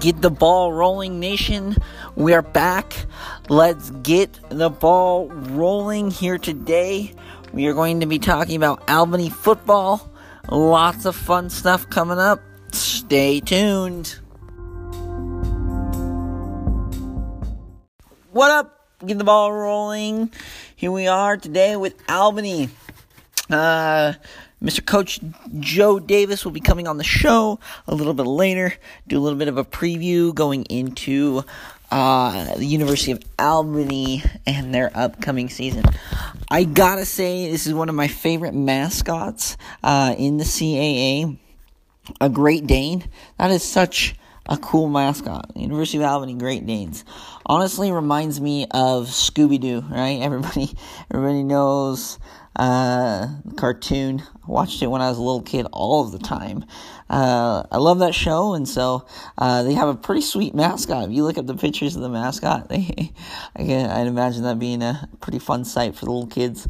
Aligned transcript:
get 0.00 0.22
the 0.22 0.30
ball 0.30 0.72
rolling, 0.72 1.20
nation. 1.20 1.76
We 2.16 2.32
are 2.32 2.42
back. 2.42 3.04
Let's 3.50 3.90
get 3.90 4.40
the 4.48 4.70
ball 4.70 5.28
rolling 5.28 6.10
here 6.10 6.38
today. 6.38 7.14
We 7.52 7.66
are 7.66 7.74
going 7.74 8.00
to 8.00 8.06
be 8.06 8.18
talking 8.18 8.56
about 8.56 8.88
Albany 8.88 9.28
football. 9.28 10.10
Lots 10.50 11.04
of 11.04 11.14
fun 11.14 11.50
stuff 11.50 11.88
coming 11.90 12.18
up. 12.18 12.40
Stay 12.72 13.40
tuned. 13.40 14.18
What 18.32 18.50
up? 18.50 18.86
Get 19.04 19.18
the 19.18 19.24
ball 19.24 19.52
rolling. 19.52 20.32
Here 20.76 20.90
we 20.90 21.08
are 21.08 21.36
today 21.36 21.76
with 21.76 21.94
Albany. 22.08 22.70
Uh, 23.50 24.14
Mr. 24.62 24.84
Coach 24.84 25.20
Joe 25.58 25.98
Davis 25.98 26.44
will 26.44 26.52
be 26.52 26.60
coming 26.60 26.86
on 26.86 26.98
the 26.98 27.04
show 27.04 27.58
a 27.86 27.94
little 27.94 28.14
bit 28.14 28.26
later, 28.26 28.74
do 29.08 29.18
a 29.18 29.20
little 29.20 29.38
bit 29.38 29.48
of 29.48 29.56
a 29.56 29.64
preview 29.64 30.34
going 30.34 30.64
into 30.64 31.42
uh, 31.90 32.54
the 32.56 32.66
University 32.66 33.12
of 33.12 33.22
Albany 33.38 34.22
and 34.46 34.74
their 34.74 34.90
upcoming 34.94 35.48
season. 35.48 35.84
I 36.50 36.64
gotta 36.64 37.04
say, 37.04 37.50
this 37.50 37.66
is 37.66 37.74
one 37.74 37.88
of 37.88 37.94
my 37.94 38.08
favorite 38.08 38.54
mascots 38.54 39.56
uh, 39.82 40.14
in 40.18 40.36
the 40.36 40.44
CAA. 40.44 41.38
A 42.20 42.28
Great 42.28 42.66
Dane. 42.66 43.04
That 43.38 43.50
is 43.50 43.62
such 43.62 44.16
a 44.46 44.56
cool 44.56 44.88
mascot. 44.88 45.50
University 45.54 45.98
of 45.98 46.04
Albany 46.04 46.34
Great 46.34 46.66
Danes. 46.66 47.04
Honestly, 47.46 47.92
reminds 47.92 48.40
me 48.40 48.66
of 48.72 49.06
Scooby 49.06 49.60
Doo. 49.60 49.82
Right? 49.88 50.18
Everybody, 50.20 50.70
everybody 51.12 51.44
knows 51.44 52.18
uh, 52.56 53.28
cartoon. 53.56 54.22
I 54.44 54.50
watched 54.50 54.82
it 54.82 54.88
when 54.88 55.00
I 55.00 55.08
was 55.08 55.18
a 55.18 55.22
little 55.22 55.42
kid 55.42 55.66
all 55.72 56.04
of 56.04 56.12
the 56.12 56.18
time. 56.18 56.64
Uh, 57.08 57.64
I 57.70 57.78
love 57.78 58.00
that 58.00 58.14
show, 58.14 58.54
and 58.54 58.68
so 58.68 59.06
uh, 59.38 59.62
they 59.62 59.74
have 59.74 59.88
a 59.88 59.94
pretty 59.94 60.20
sweet 60.20 60.54
mascot. 60.54 61.08
If 61.08 61.10
you 61.10 61.24
look 61.24 61.38
at 61.38 61.46
the 61.46 61.56
pictures 61.56 61.96
of 61.96 62.02
the 62.02 62.08
mascot, 62.08 62.68
they, 62.68 63.12
I 63.56 63.64
can, 63.64 63.90
I'd 63.90 64.06
imagine 64.06 64.42
that 64.44 64.58
being 64.58 64.82
a 64.82 65.08
pretty 65.20 65.38
fun 65.38 65.64
sight 65.64 65.94
for 65.94 66.04
the 66.04 66.10
little 66.12 66.28
kids 66.28 66.66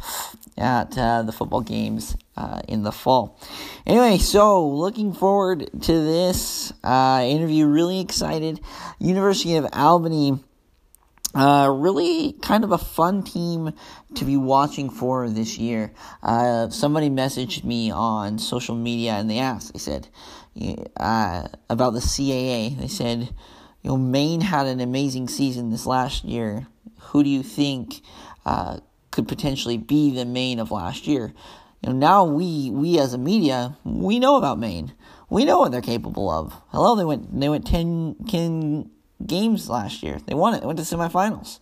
at 0.56 0.96
uh, 0.96 1.22
the 1.22 1.32
football 1.32 1.62
games 1.62 2.16
uh, 2.36 2.60
in 2.68 2.82
the 2.82 2.92
fall. 2.92 3.38
Anyway, 3.86 4.18
so 4.18 4.66
looking 4.66 5.12
forward 5.12 5.68
to 5.82 5.92
this 5.92 6.72
uh, 6.84 7.22
interview. 7.26 7.66
Really 7.66 8.00
excited. 8.00 8.60
University 8.98 9.56
of 9.56 9.66
Albany 9.72 10.38
uh, 11.34 11.70
really 11.72 12.32
kind 12.32 12.64
of 12.64 12.72
a 12.72 12.78
fun 12.78 13.22
team 13.22 13.72
to 14.14 14.24
be 14.24 14.36
watching 14.36 14.90
for 14.90 15.28
this 15.28 15.58
year. 15.58 15.92
Uh, 16.22 16.68
somebody 16.70 17.08
messaged 17.08 17.62
me 17.64 17.90
on 17.90 18.38
social 18.38 18.74
media 18.74 19.12
and 19.12 19.30
they 19.30 19.38
asked, 19.38 19.72
they 19.72 19.78
said, 19.78 20.08
uh, 20.96 21.46
about 21.68 21.92
the 21.92 22.00
CAA. 22.00 22.76
They 22.76 22.88
said, 22.88 23.34
you 23.82 23.90
know, 23.90 23.96
Maine 23.96 24.40
had 24.40 24.66
an 24.66 24.80
amazing 24.80 25.28
season 25.28 25.70
this 25.70 25.86
last 25.86 26.24
year. 26.24 26.66
Who 26.98 27.22
do 27.22 27.30
you 27.30 27.42
think 27.42 28.02
uh, 28.44 28.80
could 29.10 29.28
potentially 29.28 29.78
be 29.78 30.10
the 30.14 30.24
Maine 30.24 30.58
of 30.58 30.70
last 30.70 31.06
year? 31.06 31.32
You 31.82 31.90
know, 31.90 31.96
now 31.96 32.24
we 32.24 32.70
we 32.70 32.98
as 32.98 33.14
a 33.14 33.18
media 33.18 33.78
we 33.84 34.18
know 34.18 34.36
about 34.36 34.58
Maine. 34.58 34.92
We 35.30 35.44
know 35.44 35.60
what 35.60 35.72
they're 35.72 35.80
capable 35.80 36.28
of. 36.28 36.52
Hello, 36.68 36.94
they 36.94 37.04
went 37.04 37.40
they 37.40 37.48
went 37.48 37.66
10, 37.66 38.16
10 38.28 38.90
games 39.26 39.68
last 39.68 40.02
year. 40.02 40.18
They 40.26 40.34
won 40.34 40.54
it. 40.54 40.60
They 40.60 40.66
went 40.66 40.78
to 40.78 40.84
semifinals. 40.84 41.58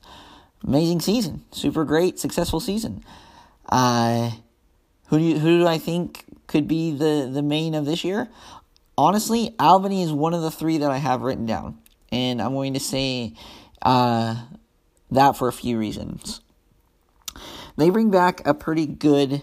Amazing 0.67 1.01
season. 1.01 1.45
Super 1.53 1.85
great, 1.85 2.19
successful 2.19 2.61
season. 2.61 3.05
Uh, 3.69 4.31
who 5.09 5.19
do 5.19 5.25
you, 5.25 5.39
who 5.39 5.59
do 5.59 5.67
I 5.67 5.79
think 5.79 6.25
could 6.47 6.67
be 6.67 6.93
the, 6.93 7.31
the 7.33 7.43
Maine 7.43 7.75
of 7.75 7.85
this 7.85 8.05
year? 8.05 8.29
Honestly, 8.97 9.55
Albany 9.59 10.03
is 10.03 10.13
one 10.13 10.35
of 10.35 10.43
the 10.43 10.51
three 10.51 10.79
that 10.79 10.91
I 10.91 10.97
have 10.97 11.23
written 11.23 11.47
down. 11.47 11.79
And 12.11 12.43
I'm 12.43 12.55
going 12.55 12.75
to 12.75 12.81
say 12.81 13.35
uh, 13.83 14.43
that 15.11 15.37
for 15.37 15.49
a 15.49 15.53
few 15.53 15.79
reasons. 15.79 16.41
They 17.77 17.91
bring 17.91 18.11
back 18.11 18.45
a 18.47 18.55
pretty 18.55 18.87
good 18.87 19.43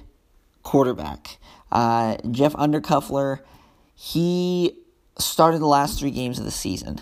quarterback. 0.64 1.38
Uh, 1.72 2.18
Jeff 2.30 2.54
Undercuffler, 2.54 3.40
he 3.94 4.78
started 5.18 5.60
the 5.60 5.68
last 5.68 6.00
three 6.00 6.12
games 6.12 6.38
of 6.38 6.46
the 6.46 6.52
season 6.52 7.00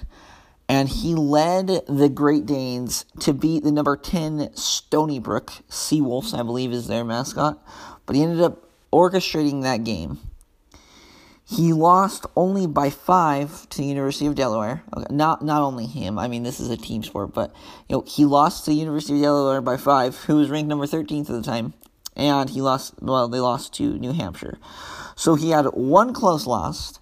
and 0.73 0.89
he 0.89 1.13
led 1.13 1.67
the 1.85 2.09
Great 2.09 2.47
Danes 2.47 3.05
to 3.19 3.31
beat 3.31 3.63
the 3.63 3.71
number 3.71 3.95
10 3.95 4.55
Stony 4.55 5.19
Brook 5.19 5.51
Seawolves, 5.69 6.33
I 6.33 6.41
believe 6.41 6.71
is 6.71 6.87
their 6.87 7.05
mascot, 7.05 7.63
but 8.07 8.15
he 8.15 8.23
ended 8.23 8.41
up 8.41 8.67
orchestrating 8.91 9.61
that 9.61 9.83
game. 9.83 10.17
He 11.45 11.73
lost 11.73 12.25
only 12.35 12.65
by 12.65 12.89
five 12.89 13.69
to 13.69 13.77
the 13.77 13.85
University 13.85 14.25
of 14.25 14.33
Delaware. 14.33 14.81
Okay, 14.97 15.13
not 15.13 15.43
not 15.43 15.61
only 15.61 15.85
him. 15.85 16.17
I 16.17 16.27
mean, 16.27 16.41
this 16.41 16.59
is 16.59 16.71
a 16.71 16.77
team 16.77 17.03
sport, 17.03 17.35
but 17.35 17.53
you 17.87 17.97
know 17.97 18.03
he 18.07 18.25
lost 18.25 18.65
to 18.65 18.71
the 18.71 18.77
University 18.77 19.17
of 19.17 19.21
Delaware 19.21 19.61
by 19.61 19.77
five, 19.77 20.15
who 20.23 20.37
was 20.37 20.49
ranked 20.49 20.69
number 20.69 20.87
thirteenth 20.87 21.29
at 21.29 21.35
the 21.35 21.43
time, 21.43 21.73
and 22.15 22.49
he 22.49 22.61
lost. 22.61 22.95
Well, 22.99 23.27
they 23.27 23.39
lost 23.39 23.73
to 23.75 23.99
New 23.99 24.13
Hampshire, 24.13 24.57
so 25.15 25.35
he 25.35 25.51
had 25.51 25.65
one 25.65 26.13
close 26.13 26.47
loss 26.47 26.97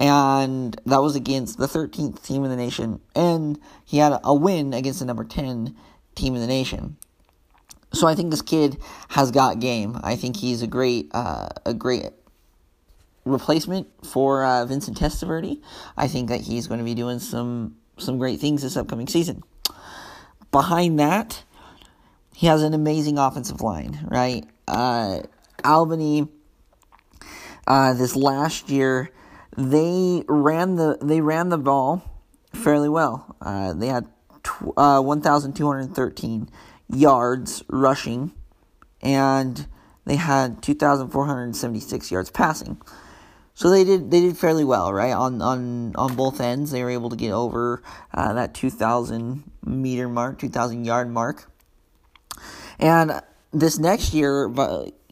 and 0.00 0.80
that 0.86 1.02
was 1.02 1.14
against 1.14 1.58
the 1.58 1.66
13th 1.66 2.24
team 2.24 2.42
in 2.42 2.50
the 2.50 2.56
nation, 2.56 3.00
and 3.14 3.60
he 3.84 3.98
had 3.98 4.18
a 4.24 4.34
win 4.34 4.72
against 4.72 5.00
the 5.00 5.04
number 5.04 5.24
10 5.24 5.76
team 6.14 6.34
in 6.34 6.40
the 6.40 6.46
nation. 6.46 6.96
So 7.92 8.06
I 8.06 8.14
think 8.14 8.30
this 8.30 8.40
kid 8.40 8.78
has 9.10 9.30
got 9.30 9.60
game. 9.60 10.00
I 10.02 10.16
think 10.16 10.36
he's 10.36 10.62
a 10.62 10.66
great, 10.66 11.10
uh, 11.12 11.48
a 11.66 11.74
great 11.74 12.06
replacement 13.26 13.88
for 14.06 14.42
uh, 14.44 14.64
Vincent 14.64 14.98
Testaverde. 14.98 15.60
I 15.96 16.08
think 16.08 16.30
that 16.30 16.40
he's 16.40 16.66
going 16.66 16.78
to 16.78 16.84
be 16.84 16.94
doing 16.94 17.18
some 17.18 17.76
some 17.98 18.16
great 18.16 18.40
things 18.40 18.62
this 18.62 18.78
upcoming 18.78 19.06
season. 19.06 19.42
Behind 20.50 20.98
that, 20.98 21.44
he 22.34 22.46
has 22.46 22.62
an 22.62 22.72
amazing 22.72 23.18
offensive 23.18 23.60
line, 23.60 24.06
right? 24.10 24.46
Uh, 24.66 25.20
Albany, 25.62 26.26
uh, 27.66 27.92
this 27.92 28.16
last 28.16 28.70
year, 28.70 29.10
they 29.56 30.24
ran 30.28 30.76
the 30.76 30.98
they 31.00 31.20
ran 31.20 31.48
the 31.48 31.58
ball 31.58 32.02
fairly 32.52 32.88
well. 32.88 33.36
Uh, 33.40 33.72
they 33.72 33.88
had 33.88 34.06
tw- 34.42 34.76
uh, 34.76 35.00
1,213 35.00 36.48
yards 36.88 37.62
rushing, 37.68 38.32
and 39.00 39.66
they 40.04 40.16
had 40.16 40.62
2,476 40.62 42.10
yards 42.10 42.30
passing. 42.30 42.80
So 43.54 43.68
they 43.70 43.84
did 43.84 44.10
they 44.10 44.20
did 44.20 44.38
fairly 44.38 44.64
well, 44.64 44.92
right? 44.92 45.12
On 45.12 45.42
on 45.42 45.94
on 45.96 46.16
both 46.16 46.40
ends, 46.40 46.70
they 46.70 46.82
were 46.82 46.90
able 46.90 47.10
to 47.10 47.16
get 47.16 47.32
over 47.32 47.82
uh, 48.14 48.32
that 48.32 48.54
2,000 48.54 49.44
meter 49.64 50.08
mark, 50.08 50.38
2,000 50.38 50.84
yard 50.84 51.10
mark, 51.10 51.50
and 52.78 53.20
this 53.52 53.78
next 53.78 54.14
year, 54.14 54.48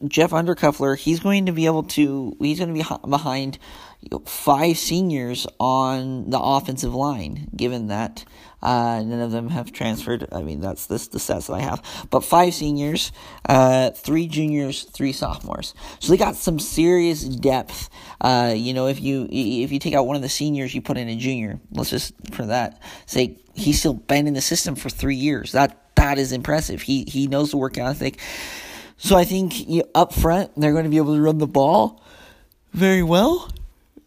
Jeff 0.07 0.31
Undercuffler, 0.31 0.97
he's 0.97 1.19
going 1.19 1.45
to 1.45 1.51
be 1.51 1.65
able 1.65 1.83
to, 1.83 2.35
he's 2.39 2.59
going 2.59 2.73
to 2.73 2.83
be 2.83 3.09
behind 3.09 3.59
five 4.25 4.77
seniors 4.77 5.45
on 5.59 6.29
the 6.29 6.39
offensive 6.39 6.95
line, 6.95 7.49
given 7.55 7.87
that 7.87 8.25
uh, 8.61 9.01
none 9.03 9.19
of 9.19 9.31
them 9.31 9.49
have 9.49 9.71
transferred. 9.71 10.27
I 10.31 10.41
mean, 10.41 10.59
that's 10.61 10.85
this 10.87 11.07
the 11.07 11.19
stats 11.19 11.47
that 11.47 11.53
I 11.53 11.61
have. 11.61 12.07
But 12.09 12.21
five 12.21 12.53
seniors, 12.53 13.11
uh, 13.47 13.91
three 13.91 14.27
juniors, 14.27 14.83
three 14.83 15.13
sophomores. 15.13 15.73
So 15.99 16.11
they 16.11 16.17
got 16.17 16.35
some 16.35 16.59
serious 16.59 17.23
depth. 17.23 17.89
Uh, 18.19 18.53
you 18.55 18.73
know, 18.73 18.87
if 18.87 19.01
you 19.01 19.27
if 19.29 19.71
you 19.71 19.79
take 19.79 19.93
out 19.93 20.07
one 20.07 20.15
of 20.15 20.21
the 20.21 20.29
seniors, 20.29 20.73
you 20.73 20.81
put 20.81 20.97
in 20.97 21.09
a 21.09 21.15
junior. 21.15 21.59
Let's 21.71 21.89
just 21.89 22.13
for 22.33 22.45
that 22.47 22.81
say 23.05 23.37
he's 23.53 23.79
still 23.79 23.93
been 23.93 24.27
in 24.27 24.33
the 24.33 24.41
system 24.41 24.75
for 24.75 24.89
three 24.89 25.15
years. 25.15 25.51
That 25.51 25.95
that 25.95 26.17
is 26.17 26.31
impressive. 26.31 26.81
He 26.81 27.05
he 27.05 27.27
knows 27.27 27.51
the 27.51 27.57
work 27.57 27.77
ethic. 27.77 28.19
So 28.97 29.15
I 29.15 29.23
think 29.23 29.67
you, 29.69 29.83
up 29.95 30.13
front 30.13 30.51
they're 30.57 30.73
going 30.73 30.83
to 30.83 30.89
be 30.89 30.97
able 30.97 31.15
to 31.15 31.21
run 31.21 31.37
the 31.37 31.47
ball 31.47 32.03
very 32.73 33.03
well. 33.03 33.49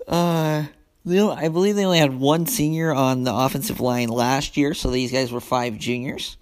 Uh, 0.09 0.65
I 1.05 1.49
believe 1.49 1.77
they 1.77 1.85
only 1.85 1.99
had 1.99 2.19
one 2.19 2.47
senior 2.47 2.93
on 2.93 3.25
the 3.25 3.35
offensive 3.35 3.81
line 3.81 4.09
last 4.09 4.57
year, 4.57 4.75
so 4.75 4.91
these 4.91 5.13
guys 5.13 5.33
were 5.33 5.41
five 5.41 5.79
juniors 5.79 6.37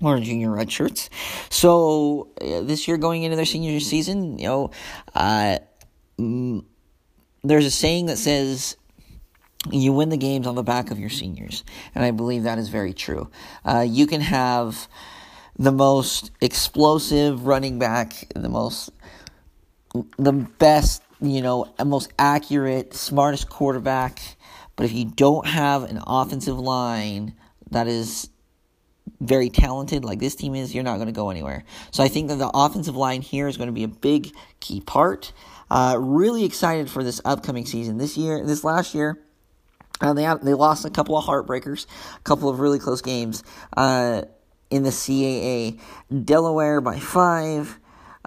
or 0.00 0.18
junior 0.20 0.50
red 0.50 0.70
shirts. 0.70 1.10
So 1.48 2.28
uh, 2.40 2.62
this 2.62 2.86
year, 2.88 2.96
going 2.96 3.22
into 3.22 3.36
their 3.36 3.44
senior 3.44 3.78
season, 3.80 4.38
you 4.38 4.46
know, 4.46 4.70
uh, 5.14 5.58
there's 7.44 7.66
a 7.66 7.70
saying 7.70 8.06
that 8.06 8.18
says 8.18 8.76
you 9.70 9.92
win 9.92 10.08
the 10.08 10.16
games 10.16 10.46
on 10.46 10.54
the 10.54 10.62
back 10.62 10.90
of 10.90 10.98
your 10.98 11.10
seniors. 11.10 11.64
And 11.94 12.04
I 12.04 12.10
believe 12.10 12.44
that 12.44 12.58
is 12.58 12.68
very 12.68 12.92
true. 12.92 13.30
Uh, 13.64 13.84
you 13.88 14.06
can 14.06 14.20
have 14.20 14.88
the 15.58 15.72
most 15.72 16.30
explosive 16.40 17.46
running 17.46 17.78
back, 17.78 18.26
the 18.34 18.48
most, 18.48 18.90
the 20.18 20.32
best, 20.32 21.02
you 21.22 21.40
know, 21.40 21.72
a 21.78 21.84
most 21.84 22.12
accurate, 22.18 22.94
smartest 22.94 23.48
quarterback. 23.48 24.20
But 24.76 24.86
if 24.86 24.92
you 24.92 25.04
don't 25.04 25.46
have 25.46 25.84
an 25.84 26.00
offensive 26.06 26.58
line 26.58 27.34
that 27.70 27.86
is 27.86 28.28
very 29.20 29.48
talented 29.48 30.04
like 30.04 30.18
this 30.18 30.34
team 30.34 30.54
is, 30.54 30.74
you're 30.74 30.84
not 30.84 30.96
going 30.96 31.06
to 31.06 31.12
go 31.12 31.30
anywhere. 31.30 31.64
So 31.90 32.02
I 32.02 32.08
think 32.08 32.28
that 32.28 32.36
the 32.36 32.50
offensive 32.52 32.96
line 32.96 33.22
here 33.22 33.48
is 33.48 33.56
going 33.56 33.68
to 33.68 33.72
be 33.72 33.84
a 33.84 33.88
big 33.88 34.32
key 34.60 34.80
part. 34.80 35.32
Uh, 35.70 35.96
really 35.98 36.44
excited 36.44 36.90
for 36.90 37.02
this 37.04 37.20
upcoming 37.24 37.66
season. 37.66 37.98
This 37.98 38.16
year, 38.16 38.44
this 38.44 38.64
last 38.64 38.94
year, 38.94 39.18
Uh, 40.00 40.12
they 40.14 40.24
have, 40.24 40.44
they 40.44 40.54
lost 40.54 40.84
a 40.84 40.90
couple 40.90 41.16
of 41.16 41.24
heartbreakers, 41.24 41.86
a 42.16 42.22
couple 42.24 42.48
of 42.48 42.58
really 42.58 42.80
close 42.80 43.02
games 43.02 43.44
uh, 43.76 44.22
in 44.68 44.82
the 44.82 44.90
CAA. 44.90 45.78
Delaware 46.10 46.80
by 46.80 46.98
five, 46.98 47.78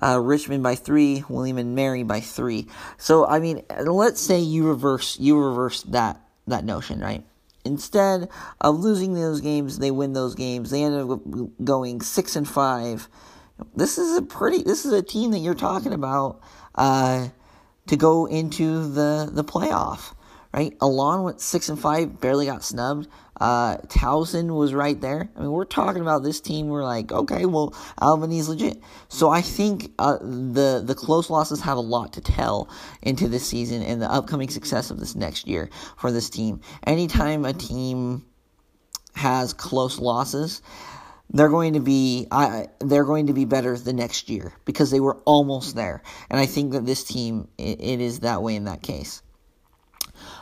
uh, 0.02 0.20
Richmond 0.20 0.64
by 0.64 0.76
three, 0.76 1.24
William 1.30 1.58
and 1.58 1.76
Mary 1.76 2.04
by 2.04 2.20
three. 2.20 2.68
So 2.98 3.26
I 3.26 3.40
mean, 3.40 3.64
let's 3.86 4.22
say 4.22 4.40
you 4.40 4.68
reverse 4.68 5.20
you 5.20 5.38
reverse 5.38 5.84
that 5.84 6.22
that 6.48 6.66
notion, 6.66 7.00
right? 7.00 7.24
Instead 7.64 8.30
of 8.62 8.80
losing 8.80 9.16
those 9.16 9.42
games, 9.42 9.80
they 9.80 9.90
win 9.90 10.14
those 10.14 10.36
games. 10.36 10.70
They 10.70 10.84
end 10.84 11.12
up 11.12 11.20
going 11.64 12.02
six 12.02 12.36
and 12.36 12.48
five. 12.48 13.08
This 13.76 13.98
is 13.98 14.18
a 14.18 14.22
pretty. 14.22 14.64
This 14.64 14.86
is 14.86 14.94
a 14.94 15.02
team 15.02 15.32
that 15.32 15.40
you're 15.40 15.56
talking 15.56 15.94
about 15.94 16.42
uh, 16.76 17.30
to 17.88 17.98
go 17.98 18.26
into 18.26 18.88
the 18.88 19.30
the 19.32 19.44
playoff 19.44 20.14
right? 20.56 20.74
Elon 20.82 21.24
went 21.24 21.42
six 21.42 21.68
and 21.68 21.78
five, 21.78 22.22
barely 22.22 22.46
got 22.46 22.64
snubbed. 22.64 23.10
Uh, 23.40 23.78
Towson 23.88 24.56
was 24.56 24.74
right 24.74 25.00
there. 25.00 25.30
I 25.36 25.40
mean, 25.40 25.52
we're 25.52 25.66
talking 25.66 26.02
about 26.02 26.24
this 26.24 26.40
team. 26.40 26.68
We're 26.68 26.84
like, 26.84 27.12
okay, 27.12 27.46
well, 27.46 27.76
Albany's 28.02 28.48
legit. 28.48 28.82
So 29.10 29.30
I 29.30 29.42
think 29.42 29.92
uh, 30.00 30.18
the 30.22 30.82
the 30.86 30.96
close 30.96 31.30
losses 31.30 31.62
have 31.62 31.78
a 31.78 31.82
lot 31.82 32.14
to 32.14 32.22
tell 32.22 32.70
into 33.02 33.28
this 33.28 33.46
season 33.46 33.82
and 33.82 34.02
the 34.02 34.12
upcoming 34.12 34.50
success 34.50 34.90
of 34.90 35.00
this 35.00 35.16
next 35.16 35.48
year 35.48 35.70
for 35.98 36.12
this 36.12 36.30
team. 36.30 36.62
Anytime 36.86 37.46
a 37.46 37.54
team 37.54 38.26
has 39.16 39.54
close 39.54 40.00
losses, 40.00 40.62
they're 41.30 41.50
going 41.50 41.74
to 41.74 41.80
be 41.80 42.28
I, 42.32 42.68
they're 42.80 43.06
going 43.06 43.28
to 43.28 43.34
be 43.34 43.46
better 43.46 43.78
the 43.78 43.94
next 43.94 44.30
year 44.30 44.54
because 44.64 44.92
they 44.92 45.00
were 45.00 45.18
almost 45.26 45.76
there. 45.76 46.04
And 46.30 46.40
I 46.40 46.46
think 46.46 46.72
that 46.72 46.86
this 46.86 47.04
team 47.04 47.50
it, 47.58 47.82
it 47.82 48.00
is 48.00 48.22
that 48.22 48.42
way 48.42 48.56
in 48.56 48.66
that 48.66 48.82
case. 48.82 49.22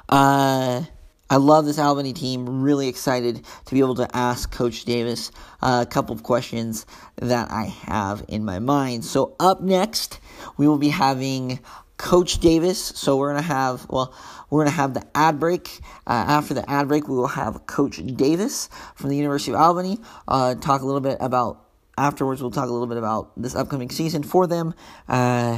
Uh, 0.07 0.83
I 1.33 1.37
love 1.37 1.65
this 1.65 1.79
Albany 1.79 2.13
team. 2.13 2.61
Really 2.61 2.87
excited 2.87 3.43
to 3.65 3.73
be 3.73 3.79
able 3.79 3.95
to 3.95 4.07
ask 4.15 4.51
Coach 4.51 4.85
Davis 4.85 5.31
uh, 5.63 5.83
a 5.83 5.89
couple 5.91 6.13
of 6.13 6.21
questions 6.21 6.85
that 7.15 7.49
I 7.49 7.63
have 7.87 8.23
in 8.27 8.45
my 8.45 8.59
mind. 8.59 9.03
So, 9.03 9.35
up 9.39 9.59
next, 9.59 10.19
we 10.57 10.67
will 10.67 10.77
be 10.77 10.89
having 10.89 11.59
Coach 11.97 12.37
Davis. 12.37 12.79
So, 12.79 13.17
we're 13.17 13.31
going 13.31 13.41
to 13.41 13.47
have, 13.47 13.89
well, 13.89 14.13
we're 14.51 14.65
to 14.65 14.69
have 14.69 14.93
the 14.93 15.07
ad 15.15 15.39
break. 15.39 15.79
Uh, 16.05 16.11
after 16.11 16.53
the 16.53 16.69
ad 16.69 16.87
break, 16.87 17.07
we 17.07 17.15
will 17.15 17.25
have 17.25 17.65
Coach 17.65 17.99
Davis 18.05 18.69
from 18.93 19.09
the 19.09 19.17
University 19.17 19.53
of 19.53 19.59
Albany 19.59 19.97
uh, 20.27 20.53
talk 20.53 20.83
a 20.83 20.85
little 20.85 21.01
bit 21.01 21.17
about, 21.19 21.65
afterwards, 21.97 22.43
we'll 22.43 22.51
talk 22.51 22.69
a 22.69 22.71
little 22.71 22.85
bit 22.85 22.97
about 22.97 23.31
this 23.41 23.55
upcoming 23.55 23.89
season 23.89 24.21
for 24.21 24.45
them, 24.45 24.75
uh, 25.07 25.57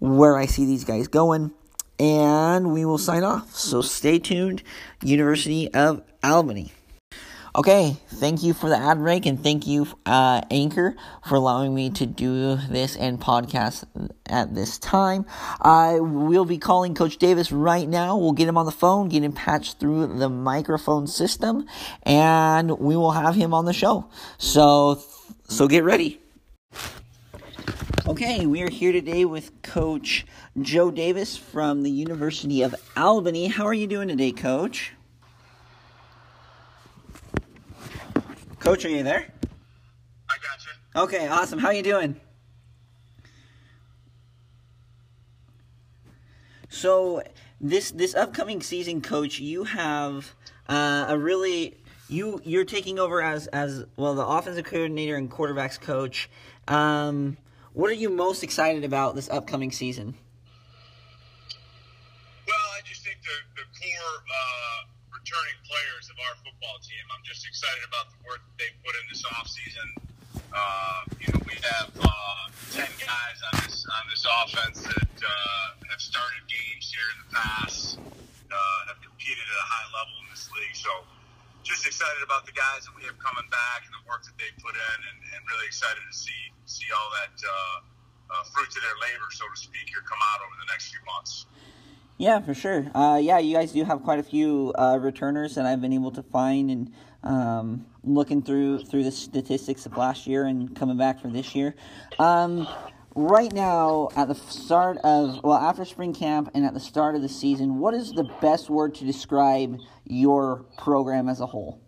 where 0.00 0.36
I 0.36 0.44
see 0.44 0.66
these 0.66 0.84
guys 0.84 1.08
going 1.08 1.50
and 1.98 2.72
we 2.72 2.84
will 2.84 2.98
sign 2.98 3.22
off. 3.22 3.54
So 3.54 3.82
stay 3.82 4.18
tuned, 4.18 4.62
University 5.02 5.72
of 5.72 6.02
Albany. 6.22 6.72
Okay, 7.56 7.96
thank 8.08 8.42
you 8.42 8.52
for 8.52 8.68
the 8.68 8.76
ad 8.76 8.98
break, 8.98 9.26
and 9.26 9.40
thank 9.40 9.64
you, 9.64 9.86
uh, 10.06 10.40
Anchor, 10.50 10.96
for 11.24 11.36
allowing 11.36 11.72
me 11.72 11.88
to 11.90 12.04
do 12.04 12.56
this 12.56 12.96
and 12.96 13.20
podcast 13.20 13.84
at 14.26 14.56
this 14.56 14.76
time. 14.76 15.24
I 15.60 16.00
will 16.00 16.44
be 16.44 16.58
calling 16.58 16.96
Coach 16.96 17.18
Davis 17.18 17.52
right 17.52 17.88
now. 17.88 18.16
We'll 18.16 18.32
get 18.32 18.48
him 18.48 18.58
on 18.58 18.66
the 18.66 18.72
phone, 18.72 19.08
get 19.08 19.22
him 19.22 19.30
patched 19.30 19.78
through 19.78 20.18
the 20.18 20.28
microphone 20.28 21.06
system, 21.06 21.64
and 22.02 22.76
we 22.80 22.96
will 22.96 23.12
have 23.12 23.36
him 23.36 23.54
on 23.54 23.66
the 23.66 23.72
show. 23.72 24.10
So, 24.36 25.00
so 25.46 25.68
get 25.68 25.84
ready. 25.84 26.20
Okay, 28.06 28.44
we 28.46 28.62
are 28.62 28.70
here 28.70 28.92
today 28.92 29.24
with 29.24 29.62
Coach 29.62 30.26
Joe 30.60 30.90
Davis 30.90 31.36
from 31.36 31.82
the 31.82 31.90
University 31.90 32.62
of 32.62 32.74
Albany. 32.96 33.46
How 33.46 33.64
are 33.64 33.74
you 33.74 33.86
doing 33.86 34.08
today, 34.08 34.30
Coach? 34.30 34.92
Coach, 38.58 38.84
are 38.84 38.90
you 38.90 39.02
there? 39.02 39.32
I 40.28 40.34
got 40.36 40.64
you. 40.64 41.02
Okay, 41.02 41.28
awesome. 41.28 41.58
How 41.58 41.68
are 41.68 41.72
you 41.74 41.82
doing? 41.82 42.20
So 46.68 47.22
this 47.60 47.90
this 47.90 48.14
upcoming 48.14 48.60
season, 48.60 49.00
Coach, 49.00 49.40
you 49.40 49.64
have 49.64 50.34
uh, 50.68 51.06
a 51.08 51.18
really 51.18 51.78
you 52.08 52.40
you're 52.44 52.64
taking 52.64 52.98
over 52.98 53.22
as 53.22 53.46
as 53.46 53.84
well 53.96 54.14
the 54.14 54.26
offensive 54.26 54.66
coordinator 54.66 55.16
and 55.16 55.30
quarterbacks 55.30 55.80
coach. 55.80 56.28
Um, 56.68 57.38
what 57.74 57.90
are 57.90 57.98
you 57.98 58.08
most 58.08 58.42
excited 58.42 58.84
about 58.84 59.14
this 59.14 59.28
upcoming 59.28 59.70
season? 59.70 60.14
Well, 62.46 62.68
I 62.70 62.80
just 62.86 63.02
think 63.02 63.18
the, 63.18 63.36
the 63.58 63.66
core 63.66 64.16
uh, 64.22 64.78
returning 65.10 65.58
players 65.66 66.06
of 66.06 66.16
our 66.22 66.34
football 66.38 66.78
team. 66.86 67.02
I'm 67.10 67.26
just 67.26 67.42
excited 67.42 67.82
about 67.82 68.14
the 68.14 68.18
work 68.22 68.46
that 68.46 68.56
they 68.62 68.70
put 68.86 68.94
in 68.94 69.04
this 69.10 69.26
offseason. 69.26 69.88
Uh, 70.54 71.02
you 71.18 71.26
know, 71.34 71.42
we 71.50 71.58
have 71.66 71.90
uh, 71.98 72.46
10 72.78 72.86
guys 73.02 73.38
on 73.50 73.54
this 73.66 73.82
on 73.90 74.04
this 74.06 74.22
offense 74.22 74.78
that 74.86 75.14
uh, 75.18 75.66
have 75.90 75.98
started 75.98 76.46
games 76.46 76.94
here 76.94 77.10
in 77.10 77.18
the 77.26 77.30
past, 77.34 77.98
uh, 77.98 78.78
have 78.86 79.02
competed 79.02 79.42
at 79.42 79.58
a 79.58 79.66
high 79.66 79.88
level 79.90 80.14
in 80.22 80.30
this 80.30 80.46
league. 80.54 80.78
So 80.78 80.94
just 81.64 81.88
excited 81.88 82.22
about 82.22 82.44
the 82.44 82.52
guys 82.52 82.84
that 82.84 82.94
we 82.94 83.02
have 83.08 83.16
coming 83.18 83.48
back 83.48 83.88
and 83.88 83.92
the 83.96 84.04
work 84.04 84.22
that 84.28 84.36
they 84.36 84.52
put 84.60 84.76
in, 84.76 84.98
and, 85.08 85.18
and 85.32 85.40
really 85.48 85.66
excited 85.66 86.00
to 86.04 86.16
see 86.16 86.52
see 86.64 86.86
all 86.92 87.10
that 87.16 87.34
uh, 87.40 88.36
uh, 88.36 88.44
of 88.44 88.82
their 88.84 88.98
labor, 89.00 89.28
so 89.32 89.44
to 89.48 89.56
speak, 89.56 89.88
here 89.88 90.04
come 90.06 90.18
out 90.32 90.40
over 90.44 90.56
the 90.60 90.68
next 90.72 90.92
few 90.92 91.00
months. 91.04 91.46
Yeah, 92.16 92.40
for 92.40 92.54
sure. 92.54 92.86
Uh, 92.94 93.18
yeah, 93.20 93.38
you 93.38 93.54
guys 93.54 93.72
do 93.72 93.84
have 93.84 94.02
quite 94.02 94.20
a 94.20 94.22
few 94.22 94.72
uh, 94.78 94.98
returners 95.00 95.56
that 95.56 95.66
I've 95.66 95.80
been 95.80 95.92
able 95.92 96.12
to 96.12 96.22
find, 96.22 96.70
and 96.70 96.92
um, 97.24 97.86
looking 98.04 98.42
through 98.42 98.84
through 98.84 99.04
the 99.04 99.12
statistics 99.12 99.86
of 99.86 99.96
last 99.96 100.26
year 100.26 100.44
and 100.44 100.76
coming 100.76 100.96
back 100.96 101.20
for 101.20 101.28
this 101.28 101.54
year. 101.54 101.74
Um, 102.18 102.68
right 103.14 103.52
now 103.52 104.08
at 104.16 104.28
the 104.28 104.34
start 104.34 104.98
of 105.04 105.42
well 105.44 105.56
after 105.56 105.84
spring 105.84 106.12
camp 106.12 106.50
and 106.54 106.64
at 106.64 106.74
the 106.74 106.80
start 106.80 107.14
of 107.14 107.22
the 107.22 107.28
season 107.28 107.78
what 107.78 107.94
is 107.94 108.10
the 108.12 108.24
best 108.40 108.68
word 108.68 108.94
to 108.94 109.04
describe 109.04 109.78
your 110.04 110.64
program 110.78 111.28
as 111.28 111.40
a 111.40 111.46
whole? 111.46 111.80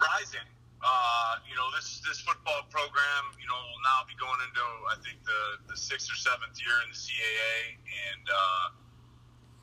Rising. 0.00 0.46
Uh, 0.82 1.34
you 1.48 1.54
know 1.54 1.68
this 1.74 2.02
this 2.06 2.20
football 2.20 2.66
program 2.70 3.22
you 3.40 3.46
know 3.46 3.54
will 3.54 3.84
now 3.86 4.02
be 4.06 4.14
going 4.18 4.38
into 4.46 4.64
i 4.90 4.96
think 5.02 5.22
the, 5.24 5.70
the 5.70 5.76
sixth 5.76 6.10
or 6.10 6.16
seventh 6.16 6.58
year 6.58 6.74
in 6.86 6.90
the 6.90 6.98
caa 6.98 7.74
and 7.74 8.24
uh, 8.30 8.66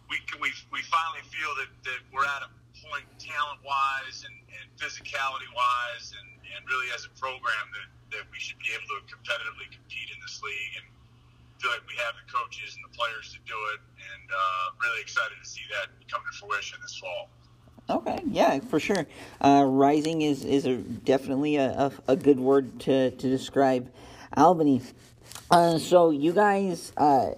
we, 0.09 0.17
we, 0.39 0.51
we 0.71 0.81
finally 0.85 1.23
feel 1.33 1.49
that, 1.57 1.71
that 1.83 2.01
we're 2.13 2.25
at 2.25 2.45
a 2.45 2.51
point 2.85 3.07
talent 3.17 3.59
wise 3.65 4.25
and, 4.27 4.35
and 4.53 4.65
physicality 4.77 5.49
wise 5.55 6.13
and, 6.13 6.29
and 6.53 6.61
really 6.69 6.91
as 6.93 7.05
a 7.05 7.13
program 7.17 7.65
that 7.73 7.89
that 8.15 8.25
we 8.31 8.39
should 8.39 8.59
be 8.59 8.71
able 8.71 8.87
to 8.87 8.99
competitively 9.11 9.67
compete 9.67 10.07
in 10.07 10.19
this 10.23 10.39
league 10.39 10.79
and 10.79 10.85
feel 11.59 11.71
like 11.71 11.83
we 11.87 11.95
have 11.99 12.15
the 12.15 12.25
coaches 12.31 12.75
and 12.75 12.83
the 12.87 12.93
players 12.95 13.35
to 13.35 13.39
do 13.43 13.57
it 13.75 13.81
and 13.99 14.25
uh, 14.31 14.65
really 14.83 15.01
excited 15.01 15.35
to 15.41 15.47
see 15.47 15.63
that 15.71 15.91
come 16.07 16.21
to 16.23 16.33
fruition 16.39 16.79
this 16.81 16.95
fall. 16.97 17.29
Okay, 17.87 18.21
yeah, 18.31 18.59
for 18.59 18.79
sure. 18.79 19.05
Uh, 19.41 19.63
rising 19.67 20.21
is 20.21 20.43
is 20.43 20.65
a, 20.65 20.77
definitely 20.77 21.57
a, 21.57 21.91
a, 22.07 22.13
a, 22.13 22.15
good 22.15 22.39
word 22.39 22.79
to, 22.81 23.11
to 23.11 23.29
describe 23.29 23.91
Albany. 24.35 24.81
Uh, 25.51 25.77
so 25.77 26.09
you 26.09 26.33
guys, 26.33 26.91
uh, 26.97 27.31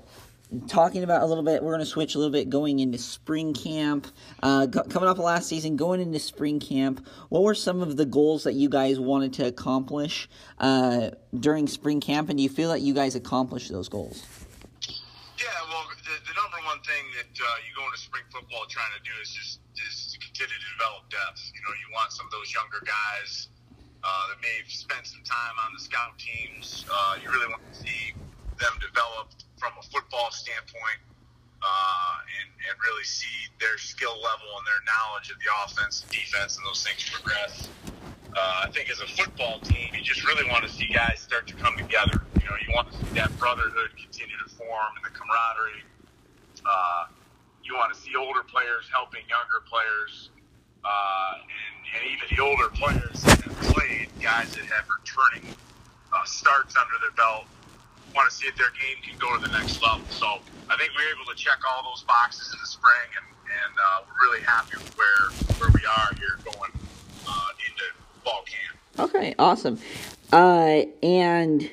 talking 0.67 1.03
about 1.03 1.21
a 1.21 1.25
little 1.25 1.43
bit. 1.43 1.61
We're 1.61 1.73
going 1.73 1.79
to 1.81 1.85
switch 1.85 2.15
a 2.15 2.17
little 2.17 2.31
bit 2.31 2.49
going 2.49 2.79
into 2.79 2.97
spring 2.97 3.53
camp. 3.53 4.07
Uh, 4.41 4.67
coming 4.67 5.09
up 5.09 5.17
last 5.17 5.47
season, 5.47 5.75
going 5.75 5.99
into 5.99 6.19
spring 6.19 6.59
camp. 6.59 7.05
What 7.29 7.43
were 7.43 7.55
some 7.55 7.81
of 7.81 7.97
the 7.97 8.05
goals 8.05 8.43
that 8.45 8.53
you 8.53 8.69
guys 8.69 8.99
wanted 8.99 9.33
to 9.33 9.47
accomplish 9.47 10.29
uh, 10.59 11.11
during 11.37 11.67
spring 11.67 11.99
camp, 11.99 12.29
and 12.29 12.37
do 12.37 12.43
you 12.43 12.49
feel 12.49 12.69
that 12.69 12.81
you 12.81 12.93
guys 12.93 13.15
accomplished 13.15 13.71
those 13.71 13.89
goals? 13.89 14.23
Yeah, 15.37 15.45
well, 15.69 15.85
the, 16.03 16.15
the 16.25 16.33
number 16.33 16.57
one 16.65 16.79
thing 16.81 17.05
that 17.17 17.33
uh, 17.37 17.45
you 17.67 17.75
go 17.75 17.85
into 17.85 17.99
spring 17.99 18.23
football 18.31 18.65
trying 18.69 18.91
to 18.97 19.03
do 19.03 19.13
is 19.21 19.29
just 19.29 19.59
is 19.77 20.11
to 20.13 20.17
continue 20.19 20.55
to 20.55 20.69
develop 20.79 21.09
depth. 21.09 21.51
You 21.53 21.61
know, 21.61 21.75
you 21.75 21.93
want 21.93 22.11
some 22.11 22.25
of 22.25 22.31
those 22.31 22.49
younger 22.53 22.81
guys 22.81 23.49
uh, 24.03 24.23
that 24.31 24.41
may 24.41 24.63
have 24.63 24.71
spent 24.71 25.05
some 25.05 25.21
time 25.21 25.53
on 25.61 25.75
the 25.75 25.81
scout 25.83 26.17
teams. 26.17 26.85
Uh, 26.89 27.21
you 27.21 27.29
really 27.29 27.51
want 27.51 27.61
to 27.61 27.77
see 27.77 28.15
them 28.57 28.73
develop 28.81 29.29
from 29.57 29.73
a 29.79 29.83
football 29.89 30.31
standpoint 30.31 31.01
uh, 31.61 32.17
and, 32.37 32.49
and 32.69 32.73
really 32.85 33.03
see 33.03 33.49
their 33.59 33.77
skill 33.77 34.13
level 34.13 34.49
and 34.57 34.65
their 34.65 34.83
knowledge 34.85 35.29
of 35.33 35.37
the 35.41 35.49
offense, 35.65 36.05
and 36.05 36.11
defense, 36.13 36.57
and 36.57 36.65
those 36.65 36.85
things 36.85 37.01
progress. 37.09 37.69
Uh, 38.37 38.65
I 38.65 38.69
think 38.69 38.91
as 38.91 39.01
a 39.01 39.09
football 39.09 39.59
team, 39.61 39.89
you 39.93 40.01
just 40.01 40.25
really 40.25 40.45
want 40.49 40.63
to 40.63 40.69
see 40.69 40.87
guys 40.93 41.19
start 41.19 41.47
to 41.47 41.55
come 41.55 41.75
together. 41.75 42.21
You 42.37 42.45
know, 42.45 42.57
you 42.61 42.69
want 42.73 42.91
to 42.91 42.97
see 42.97 43.11
that 43.17 43.33
brotherhood 43.39 43.89
continue 43.97 44.37
to 44.37 44.49
form 44.53 44.93
and 44.95 45.03
the 45.03 45.09
camaraderie. 45.09 45.81
Uh, 46.61 47.09
you 47.63 47.73
want 47.73 47.93
to 47.93 47.99
see 47.99 48.13
older 48.15 48.43
players 48.43 48.85
helping 48.93 49.25
younger 49.27 49.65
players, 49.65 50.29
uh, 50.85 51.41
and, 51.41 51.97
and 51.97 52.01
even 52.13 52.29
the 52.29 52.41
older 52.43 52.69
players 52.69 53.21
that 53.25 53.41
have 53.41 53.57
played, 53.73 54.07
guys 54.21 54.53
that 54.53 54.65
have 54.69 54.85
returning 54.85 55.55
uh, 56.13 56.23
starts 56.23 56.75
under 56.77 56.93
their 57.01 57.15
belt 57.17 57.49
want 58.17 58.29
to 58.29 58.35
see 58.35 58.47
if 58.47 58.57
their 58.57 58.73
game 58.73 58.97
can 59.05 59.17
go 59.21 59.29
to 59.37 59.41
the 59.45 59.53
next 59.53 59.81
level. 59.81 60.01
So 60.09 60.25
I 60.25 60.75
think 60.75 60.89
we 60.97 61.05
are 61.05 61.13
able 61.13 61.29
to 61.29 61.37
check 61.37 61.61
all 61.69 61.85
those 61.85 62.03
boxes 62.03 62.49
in 62.51 62.59
the 62.59 62.65
spring, 62.65 63.09
and, 63.15 63.25
and 63.45 63.73
uh, 63.77 64.01
we're 64.09 64.27
really 64.27 64.43
happy 64.43 64.75
with 64.77 64.89
where 64.97 65.29
where 65.61 65.69
we 65.69 65.85
are 65.85 66.09
here 66.17 66.41
going 66.43 66.71
uh, 67.29 67.49
into 67.61 67.85
fall 68.25 68.43
camp. 68.49 68.75
Okay, 68.97 69.35
awesome. 69.37 69.79
Uh, 70.33 70.81
and 71.03 71.69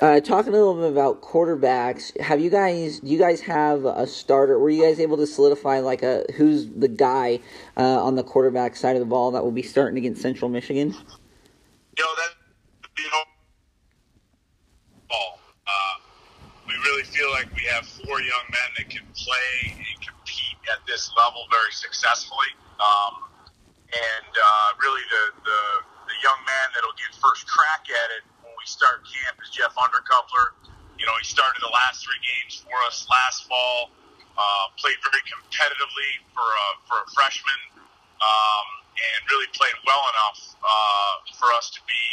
uh, 0.00 0.20
talking 0.20 0.54
a 0.54 0.56
little 0.56 0.74
bit 0.74 0.90
about 0.90 1.22
quarterbacks, 1.22 2.18
have 2.20 2.40
you 2.40 2.50
guys? 2.50 3.00
Do 3.00 3.08
you 3.08 3.18
guys 3.18 3.40
have 3.42 3.84
a 3.84 4.06
starter? 4.06 4.58
Were 4.58 4.70
you 4.70 4.82
guys 4.82 5.00
able 5.00 5.16
to 5.16 5.26
solidify 5.26 5.80
like 5.80 6.02
a 6.02 6.24
who's 6.36 6.68
the 6.68 6.88
guy 6.88 7.40
uh, 7.76 8.02
on 8.02 8.14
the 8.14 8.22
quarterback 8.22 8.76
side 8.76 8.96
of 8.96 9.00
the 9.00 9.06
ball 9.06 9.32
that 9.32 9.44
will 9.44 9.52
be 9.52 9.62
starting 9.62 9.98
against 9.98 10.22
Central 10.22 10.48
Michigan? 10.48 10.90
You 11.96 12.04
know 12.04 12.14
that 12.16 12.30
you 12.98 13.10
know 13.10 13.22
ball. 15.08 15.40
Uh, 15.66 16.00
we 16.66 16.74
really 16.74 17.02
feel 17.02 17.27
like 17.38 17.54
we 17.54 17.62
have 17.70 17.86
four 17.86 18.18
young 18.18 18.46
men 18.50 18.70
that 18.82 18.90
can 18.90 19.06
play 19.14 19.50
and 19.70 19.96
compete 20.02 20.58
at 20.74 20.82
this 20.90 21.06
level 21.14 21.46
very 21.54 21.70
successfully. 21.70 22.50
Um, 22.82 23.30
and 23.94 24.32
uh, 24.34 24.68
really, 24.82 25.06
the, 25.06 25.24
the 25.46 25.60
the 26.10 26.18
young 26.26 26.40
man 26.42 26.66
that'll 26.74 26.98
get 26.98 27.14
first 27.22 27.46
crack 27.46 27.86
at 27.86 28.08
it 28.18 28.26
when 28.42 28.50
we 28.58 28.66
start 28.66 29.06
camp 29.06 29.38
is 29.38 29.54
Jeff 29.54 29.70
Undercuffler. 29.78 30.58
You 30.98 31.06
know, 31.06 31.14
he 31.14 31.24
started 31.30 31.62
the 31.62 31.70
last 31.70 32.02
three 32.02 32.18
games 32.18 32.58
for 32.58 32.74
us 32.90 33.06
last 33.06 33.46
fall. 33.46 33.94
Uh, 34.34 34.66
played 34.78 34.98
very 35.02 35.22
competitively 35.30 36.10
for 36.34 36.42
a, 36.46 36.66
for 36.86 36.96
a 37.02 37.06
freshman, 37.10 37.60
um, 38.22 38.66
and 38.94 39.18
really 39.30 39.50
played 39.54 39.74
well 39.86 40.02
enough 40.14 40.40
uh, 40.62 41.14
for 41.38 41.50
us 41.54 41.70
to 41.74 41.80
be 41.86 42.06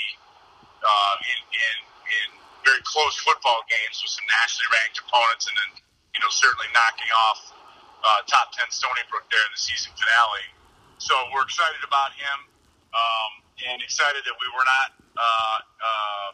uh, 0.82 1.16
in, 1.34 1.40
in 1.50 1.78
in 2.06 2.30
very 2.66 2.82
close 2.82 3.14
football 3.22 3.62
games 3.70 4.02
with 4.02 4.12
some 4.12 4.26
nationally 4.28 4.70
ranked 4.74 4.98
opponents, 5.00 5.46
and 5.46 5.56
then 5.56 5.72
you 6.18 6.20
know 6.20 6.32
certainly 6.34 6.68
knocking 6.74 7.10
off 7.30 7.40
uh, 8.02 8.20
top 8.26 8.52
ten 8.58 8.68
Stony 8.74 9.06
Brook 9.08 9.30
there 9.30 9.46
in 9.46 9.54
the 9.54 9.62
season 9.62 9.94
finale. 9.94 10.50
So 10.98 11.14
we're 11.32 11.46
excited 11.46 11.86
about 11.86 12.18
him, 12.18 12.38
um, 12.92 13.32
and 13.70 13.78
excited 13.86 14.26
that 14.26 14.36
we 14.42 14.48
were 14.52 14.66
not. 14.66 14.90
Uh, 15.16 15.58
uh, 15.80 16.30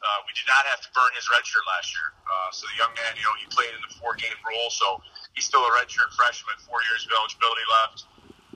uh, 0.00 0.18
we 0.24 0.32
did 0.32 0.48
not 0.48 0.64
have 0.64 0.80
to 0.80 0.88
burn 0.96 1.12
his 1.12 1.28
red 1.28 1.44
shirt 1.44 1.60
last 1.68 1.92
year. 1.92 2.08
Uh, 2.24 2.48
so 2.56 2.64
the 2.72 2.78
young 2.80 2.92
man, 2.96 3.12
you 3.20 3.24
know, 3.26 3.36
he 3.36 3.44
played 3.52 3.68
in 3.76 3.82
the 3.84 3.92
four 4.00 4.16
game 4.16 4.36
role, 4.48 4.72
so 4.72 4.96
he's 5.36 5.44
still 5.44 5.60
a 5.60 5.72
redshirt 5.76 6.08
freshman, 6.16 6.56
four 6.64 6.80
years 6.88 7.04
of 7.04 7.12
eligibility 7.12 7.66
left. 7.68 8.08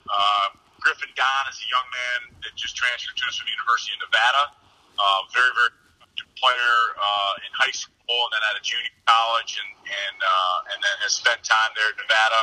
Uh, 0.09 0.57
Griffin 0.81 1.13
Gahn 1.13 1.45
is 1.49 1.61
a 1.61 1.69
young 1.69 1.87
man 1.93 2.19
that 2.41 2.53
just 2.57 2.73
transferred 2.73 3.13
to 3.13 3.25
us 3.29 3.37
from 3.37 3.45
the 3.45 3.53
University 3.57 3.93
of 3.93 4.09
Nevada. 4.09 4.43
Uh, 4.97 5.21
very, 5.33 5.51
very 5.53 5.73
player 6.39 6.77
uh, 6.99 7.45
in 7.45 7.51
high 7.55 7.73
school 7.73 7.95
and 8.07 8.31
then 8.35 8.43
at 8.51 8.55
a 8.59 8.63
junior 8.63 8.95
college, 9.07 9.57
and 9.57 9.71
and 9.85 10.17
uh, 10.21 10.71
and 10.75 10.77
then 10.79 10.95
has 11.03 11.17
spent 11.17 11.41
time 11.41 11.71
there 11.73 11.89
at 11.89 11.97
Nevada. 11.97 12.41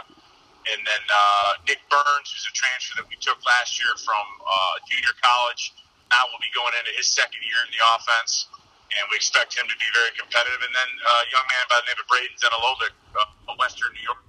And 0.62 0.78
then 0.86 1.04
uh, 1.10 1.58
Nick 1.66 1.82
Burns, 1.90 2.30
who's 2.30 2.46
a 2.46 2.54
transfer 2.54 2.94
that 3.02 3.08
we 3.10 3.18
took 3.18 3.42
last 3.42 3.82
year 3.82 3.90
from 3.98 4.24
uh, 4.46 4.78
junior 4.86 5.10
college, 5.18 5.74
now 6.06 6.22
will 6.30 6.38
be 6.38 6.52
going 6.54 6.70
into 6.78 6.94
his 6.94 7.10
second 7.10 7.42
year 7.42 7.60
in 7.66 7.70
the 7.74 7.82
offense, 7.98 8.46
and 8.94 9.02
we 9.10 9.18
expect 9.18 9.58
him 9.58 9.66
to 9.66 9.74
be 9.74 9.88
very 9.90 10.14
competitive. 10.14 10.62
And 10.62 10.70
then 10.70 10.90
uh, 11.02 11.26
a 11.26 11.28
young 11.34 11.46
man 11.50 11.64
by 11.66 11.82
the 11.82 11.86
name 11.90 11.98
of 11.98 12.06
Braden 12.06 12.36
Zenilovic, 12.38 12.94
uh, 13.18 13.50
a 13.50 13.54
Western 13.58 13.90
New 13.90 14.06
York, 14.06 14.22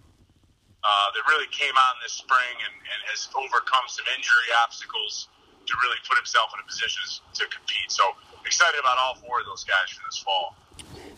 uh, 0.82 1.08
that 1.14 1.24
really 1.30 1.46
came 1.54 1.78
on 1.78 1.94
this 2.02 2.18
spring 2.18 2.56
and, 2.66 2.76
and 2.82 3.00
has 3.14 3.30
overcome 3.38 3.86
some 3.86 4.10
injury 4.18 4.50
obstacles 4.66 5.30
to 5.70 5.74
really 5.86 6.02
put 6.10 6.18
himself 6.18 6.50
in 6.58 6.60
a 6.60 6.68
position 6.68 7.00
to 7.38 7.44
compete. 7.54 7.94
So 7.94 8.04
excited 8.46 8.80
about 8.80 8.98
all 8.98 9.16
four 9.16 9.40
of 9.40 9.46
those 9.46 9.64
guys 9.64 9.90
for 9.90 10.02
this 10.08 10.18
fall. 10.18 10.56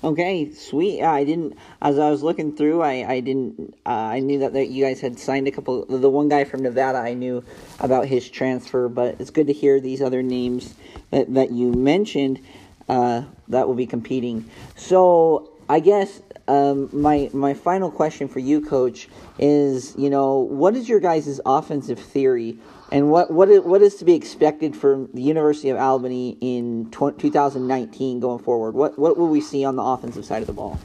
Okay, 0.04 0.52
sweet. 0.52 1.02
I 1.02 1.24
didn't 1.24 1.58
as 1.82 1.98
I 1.98 2.12
was 2.12 2.22
looking 2.22 2.56
through. 2.56 2.82
I 2.82 3.10
I 3.10 3.20
didn't. 3.22 3.76
Uh, 3.86 3.90
I 3.90 4.20
knew 4.20 4.40
that, 4.40 4.54
that 4.54 4.68
you 4.68 4.84
guys 4.84 5.02
had 5.02 5.18
signed 5.18 5.48
a 5.48 5.52
couple. 5.52 5.86
The 5.86 6.10
one 6.10 6.30
guy 6.30 6.44
from 6.44 6.62
Nevada, 6.62 7.00
I 7.00 7.14
knew 7.14 7.44
about 7.80 8.06
his 8.06 8.30
transfer, 8.30 8.88
but 8.88 9.16
it's 9.20 9.32
good 9.32 9.48
to 9.48 9.54
hear 9.54 9.80
these 9.80 10.02
other 10.02 10.22
names 10.22 10.76
that 11.12 11.34
that 11.34 11.52
you 11.52 11.72
mentioned 11.72 12.40
uh, 12.88 13.24
that 13.48 13.68
will 13.68 13.76
be 13.76 13.88
competing. 13.88 14.50
So 14.76 15.50
I 15.68 15.80
guess 15.80 16.22
um, 16.48 16.90
my 16.92 17.30
my 17.34 17.54
final 17.54 17.90
question 17.90 18.28
for 18.28 18.40
you, 18.40 18.62
Coach, 18.62 19.08
is 19.40 19.96
you 19.98 20.10
know 20.10 20.38
what 20.38 20.76
is 20.76 20.88
your 20.88 21.00
guys' 21.00 21.40
offensive 21.46 22.00
theory, 22.00 22.58
and 22.92 23.10
what 23.10 23.32
what 23.32 23.50
is, 23.50 23.62
what 23.62 23.82
is 23.82 23.96
to 23.96 24.06
be 24.06 24.14
expected 24.14 24.76
from 24.76 25.10
the 25.14 25.22
University 25.22 25.70
of 25.70 25.78
Albany 25.78 26.38
in 26.42 26.92
2019 26.92 28.20
going 28.20 28.40
forward? 28.40 28.76
What 28.76 29.00
what 29.00 29.18
will 29.18 29.30
we 29.30 29.42
see 29.42 29.66
on 29.66 29.76
the 29.76 29.84
offensive 29.84 30.26
side 30.26 30.42
of 30.42 30.48
the 30.48 30.54
ball? 30.54 30.80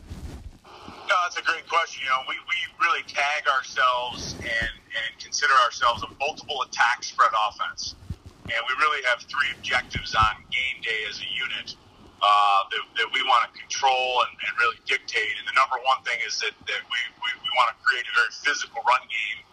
No, 0.65 1.17
that's 1.25 1.37
a 1.37 1.43
great 1.43 1.69
question. 1.69 2.03
You 2.05 2.11
know, 2.11 2.23
we, 2.29 2.37
we 2.49 2.59
really 2.87 3.03
tag 3.03 3.47
ourselves 3.51 4.35
and, 4.39 4.73
and 4.95 5.11
consider 5.19 5.53
ourselves 5.67 6.03
a 6.03 6.11
multiple 6.23 6.63
attack 6.63 7.03
spread 7.03 7.31
offense. 7.35 7.97
And 8.47 8.59
we 8.67 8.75
really 8.79 9.03
have 9.11 9.21
three 9.27 9.51
objectives 9.59 10.15
on 10.15 10.39
game 10.51 10.79
day 10.83 11.03
as 11.11 11.19
a 11.19 11.29
unit 11.35 11.75
uh, 12.23 12.61
that, 12.71 12.83
that 12.95 13.09
we 13.11 13.23
want 13.27 13.43
to 13.47 13.51
control 13.59 14.23
and, 14.23 14.33
and 14.39 14.51
really 14.59 14.79
dictate. 14.87 15.35
And 15.39 15.47
the 15.51 15.57
number 15.59 15.83
one 15.83 15.99
thing 16.07 16.19
is 16.23 16.39
that, 16.47 16.55
that 16.67 16.83
we, 16.87 17.01
we, 17.27 17.29
we 17.43 17.51
want 17.59 17.75
to 17.75 17.77
create 17.83 18.07
a 18.07 18.15
very 18.15 18.31
physical 18.31 18.83
run 18.87 19.03
game 19.11 19.50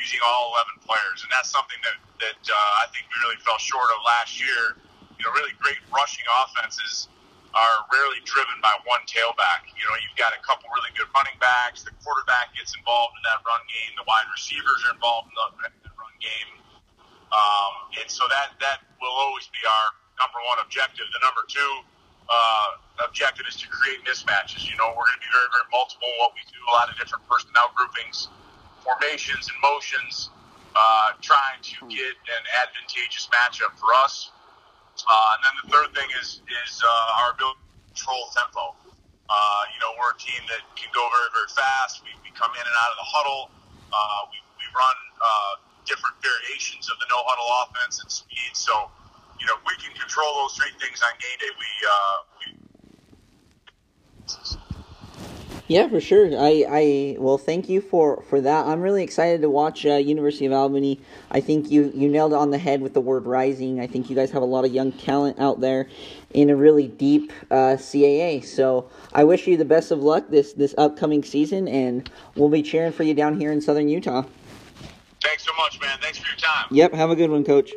using 0.00 0.20
all 0.24 0.56
11 0.80 0.88
players. 0.88 1.20
And 1.20 1.30
that's 1.30 1.52
something 1.52 1.76
that, 1.84 1.96
that 2.24 2.40
uh, 2.48 2.82
I 2.82 2.88
think 2.90 3.04
we 3.12 3.16
really 3.20 3.40
fell 3.44 3.60
short 3.60 3.92
of 3.92 4.00
last 4.02 4.40
year. 4.40 4.80
You 5.20 5.28
know, 5.28 5.36
really 5.36 5.52
great 5.60 5.78
rushing 5.92 6.24
offenses 6.40 7.12
are 7.52 7.76
rarely 7.92 8.24
driven 8.24 8.56
by 8.64 8.72
one 8.88 9.04
tailback. 9.04 9.68
You 9.76 9.84
know, 9.84 9.96
you've 10.00 10.16
got 10.16 10.32
a 10.32 10.40
couple 10.40 10.70
really 10.72 10.94
good 10.96 11.10
running 11.12 11.36
backs. 11.42 11.84
The 11.84 11.92
quarterback 12.00 12.56
gets 12.56 12.72
involved 12.72 13.18
in 13.20 13.22
that 13.28 13.44
run 13.44 13.60
game. 13.68 13.92
The 14.00 14.06
wide 14.08 14.26
receivers 14.32 14.80
are 14.88 14.96
involved 14.96 15.28
in 15.28 15.36
the, 15.36 15.68
the 15.84 15.92
run 15.98 16.14
game. 16.22 16.50
Um, 17.30 17.72
and 18.00 18.08
so 18.08 18.24
that, 18.32 18.56
that 18.62 18.86
will 19.02 19.12
always 19.12 19.50
be 19.52 19.60
our 19.66 19.86
number 20.22 20.40
one 20.46 20.62
objective. 20.62 21.04
The 21.10 21.22
number 21.22 21.42
two 21.50 21.70
uh, 22.30 22.78
objective 23.02 23.46
is 23.50 23.58
to 23.58 23.66
create 23.66 23.98
mismatches. 24.06 24.70
You 24.70 24.78
know, 24.78 24.94
we're 24.94 25.06
going 25.10 25.18
to 25.18 25.24
be 25.26 25.32
very, 25.34 25.50
very 25.50 25.68
multiple 25.74 26.06
in 26.06 26.18
what 26.22 26.32
we 26.38 26.42
do, 26.46 26.58
a 26.70 26.74
lot 26.74 26.86
of 26.86 26.94
different 26.96 27.26
personnel 27.26 27.74
groupings, 27.74 28.30
formations, 28.82 29.48
and 29.48 29.58
motions, 29.62 30.30
uh, 30.76 31.12
trying 31.20 31.60
to 31.62 31.76
get 31.88 32.14
an 32.28 32.44
advantageous 32.60 33.28
matchup 33.30 33.76
for 33.78 33.92
us. 34.04 34.30
Uh, 35.00 35.34
and 35.36 35.40
then 35.44 35.54
the 35.64 35.66
third 35.72 35.90
thing 35.96 36.08
is 36.20 36.42
is 36.44 36.72
uh, 36.84 37.18
our 37.22 37.32
ability 37.32 37.60
to 37.60 37.80
control 37.94 38.22
tempo. 38.36 38.76
Uh, 39.30 39.62
you 39.70 39.78
know, 39.78 39.94
we're 39.94 40.10
a 40.10 40.18
team 40.18 40.42
that 40.50 40.66
can 40.74 40.90
go 40.90 41.06
very, 41.06 41.30
very 41.30 41.50
fast. 41.54 42.02
We, 42.02 42.10
we 42.26 42.34
come 42.34 42.50
in 42.50 42.64
and 42.66 42.76
out 42.82 42.90
of 42.90 42.98
the 42.98 43.08
huddle. 43.08 43.42
Uh, 43.94 44.26
we, 44.34 44.42
we 44.58 44.66
run 44.74 44.96
uh, 45.22 45.54
different 45.86 46.18
variations 46.18 46.90
of 46.90 46.98
the 46.98 47.06
no 47.06 47.22
huddle 47.22 47.46
offense 47.62 48.02
and 48.02 48.10
speed. 48.10 48.52
So, 48.58 48.90
you 49.38 49.46
know, 49.46 49.54
we 49.62 49.78
can 49.78 49.94
control 49.94 50.34
those 50.42 50.58
three 50.58 50.74
things 50.82 50.98
on 50.98 51.14
game 51.22 51.38
day, 51.38 51.52
we, 51.54 51.70
uh, 51.86 52.16
we 52.42 52.46
Yeah, 55.70 55.86
for 55.86 56.00
sure. 56.00 56.26
I, 56.36 56.64
I 56.68 57.16
well, 57.20 57.38
thank 57.38 57.68
you 57.68 57.80
for, 57.80 58.24
for 58.28 58.40
that. 58.40 58.66
I'm 58.66 58.80
really 58.80 59.04
excited 59.04 59.40
to 59.42 59.48
watch 59.48 59.86
uh, 59.86 59.92
University 59.92 60.44
of 60.46 60.52
Albany. 60.52 61.00
I 61.30 61.40
think 61.40 61.70
you, 61.70 61.92
you 61.94 62.08
nailed 62.08 62.32
it 62.32 62.38
on 62.38 62.50
the 62.50 62.58
head 62.58 62.82
with 62.82 62.92
the 62.92 63.00
word 63.00 63.24
rising. 63.24 63.78
I 63.78 63.86
think 63.86 64.10
you 64.10 64.16
guys 64.16 64.32
have 64.32 64.42
a 64.42 64.46
lot 64.46 64.64
of 64.64 64.72
young 64.72 64.90
talent 64.90 65.38
out 65.38 65.60
there 65.60 65.88
in 66.34 66.50
a 66.50 66.56
really 66.56 66.88
deep 66.88 67.32
uh, 67.52 67.76
CAA. 67.78 68.44
So 68.44 68.90
I 69.12 69.22
wish 69.22 69.46
you 69.46 69.56
the 69.56 69.64
best 69.64 69.92
of 69.92 70.02
luck 70.02 70.28
this 70.28 70.54
this 70.54 70.74
upcoming 70.76 71.22
season, 71.22 71.68
and 71.68 72.10
we'll 72.34 72.48
be 72.48 72.64
cheering 72.64 72.90
for 72.90 73.04
you 73.04 73.14
down 73.14 73.38
here 73.38 73.52
in 73.52 73.60
Southern 73.60 73.88
Utah. 73.88 74.24
thanks 75.22 75.44
so 75.44 75.52
much, 75.56 75.80
man. 75.80 75.96
Thanks 76.00 76.18
for 76.18 76.26
your 76.26 76.38
time. 76.38 76.66
Yep. 76.72 76.94
Have 76.94 77.10
a 77.10 77.16
good 77.16 77.30
one, 77.30 77.44
Coach. 77.44 77.70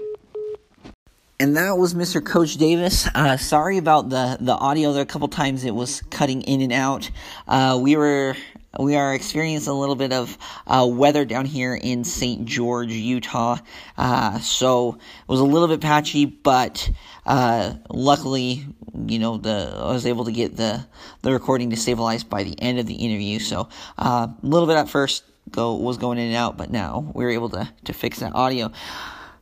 And 1.43 1.57
that 1.57 1.77
was 1.77 1.93
Mr. 1.93 2.25
Coach 2.25 2.55
Davis. 2.55 3.05
Uh, 3.13 3.35
sorry 3.35 3.77
about 3.77 4.07
the, 4.07 4.37
the 4.39 4.53
audio. 4.53 4.93
There 4.93 5.01
a 5.01 5.05
couple 5.05 5.27
times 5.27 5.65
it 5.65 5.75
was 5.75 6.01
cutting 6.03 6.41
in 6.43 6.61
and 6.61 6.71
out. 6.71 7.11
Uh, 7.49 7.77
we 7.81 7.97
were 7.97 8.37
we 8.79 8.95
are 8.95 9.13
experiencing 9.13 9.73
a 9.73 9.77
little 9.77 9.97
bit 9.97 10.13
of 10.13 10.37
uh, 10.67 10.87
weather 10.89 11.25
down 11.25 11.43
here 11.43 11.75
in 11.75 12.05
St. 12.05 12.45
George, 12.45 12.93
Utah. 12.93 13.57
Uh, 13.97 14.39
so 14.39 14.93
it 14.93 15.27
was 15.27 15.41
a 15.41 15.43
little 15.43 15.67
bit 15.67 15.81
patchy, 15.81 16.23
but 16.23 16.89
uh, 17.25 17.73
luckily, 17.89 18.65
you 19.05 19.19
know, 19.19 19.35
the 19.35 19.75
I 19.79 19.91
was 19.91 20.05
able 20.05 20.23
to 20.23 20.31
get 20.31 20.55
the 20.55 20.87
the 21.23 21.33
recording 21.33 21.71
to 21.71 21.75
stabilize 21.75 22.23
by 22.23 22.43
the 22.43 22.55
end 22.61 22.79
of 22.79 22.85
the 22.85 22.95
interview. 22.95 23.39
So 23.39 23.67
uh, 23.97 24.27
a 24.31 24.47
little 24.47 24.65
bit 24.65 24.77
at 24.77 24.87
first 24.87 25.25
go 25.51 25.75
was 25.75 25.97
going 25.97 26.19
in 26.19 26.27
and 26.27 26.37
out, 26.37 26.55
but 26.55 26.71
now 26.71 27.11
we 27.13 27.25
were 27.25 27.31
able 27.31 27.49
to 27.49 27.69
to 27.83 27.91
fix 27.91 28.19
that 28.19 28.33
audio. 28.33 28.71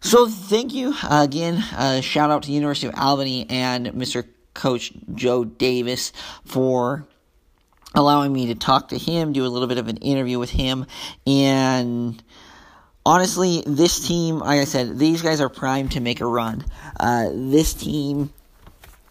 So 0.04 0.28
thank 0.28 0.74
you 0.74 0.96
uh, 1.04 1.22
again. 1.24 1.64
Uh, 1.78 2.02
shout 2.02 2.32
out 2.32 2.42
to 2.42 2.48
the 2.48 2.54
University 2.54 2.88
of 2.88 2.96
Albany 2.98 3.46
and 3.50 3.86
Mr. 3.88 4.28
Coach 4.56 4.92
Joe 5.14 5.46
Davis 5.46 6.12
for 6.44 7.08
allowing 7.94 8.34
me 8.34 8.48
to 8.48 8.56
talk 8.56 8.90
to 8.90 8.98
him, 8.98 9.32
do 9.32 9.46
a 9.46 9.48
little 9.48 9.68
bit 9.68 9.78
of 9.78 9.88
an 9.88 9.98
interview 9.98 10.40
with 10.40 10.50
him, 10.50 10.88
and 11.28 12.22
honestly, 13.06 13.64
this 13.68 14.08
team, 14.08 14.40
like 14.40 14.60
I 14.60 14.66
said, 14.66 14.98
these 14.98 15.22
guys 15.22 15.40
are 15.40 15.50
primed 15.50 15.92
to 15.92 16.00
make 16.00 16.20
a 16.20 16.26
run. 16.26 16.66
Uh, 17.00 17.30
this 17.32 17.76
team, 17.76 18.34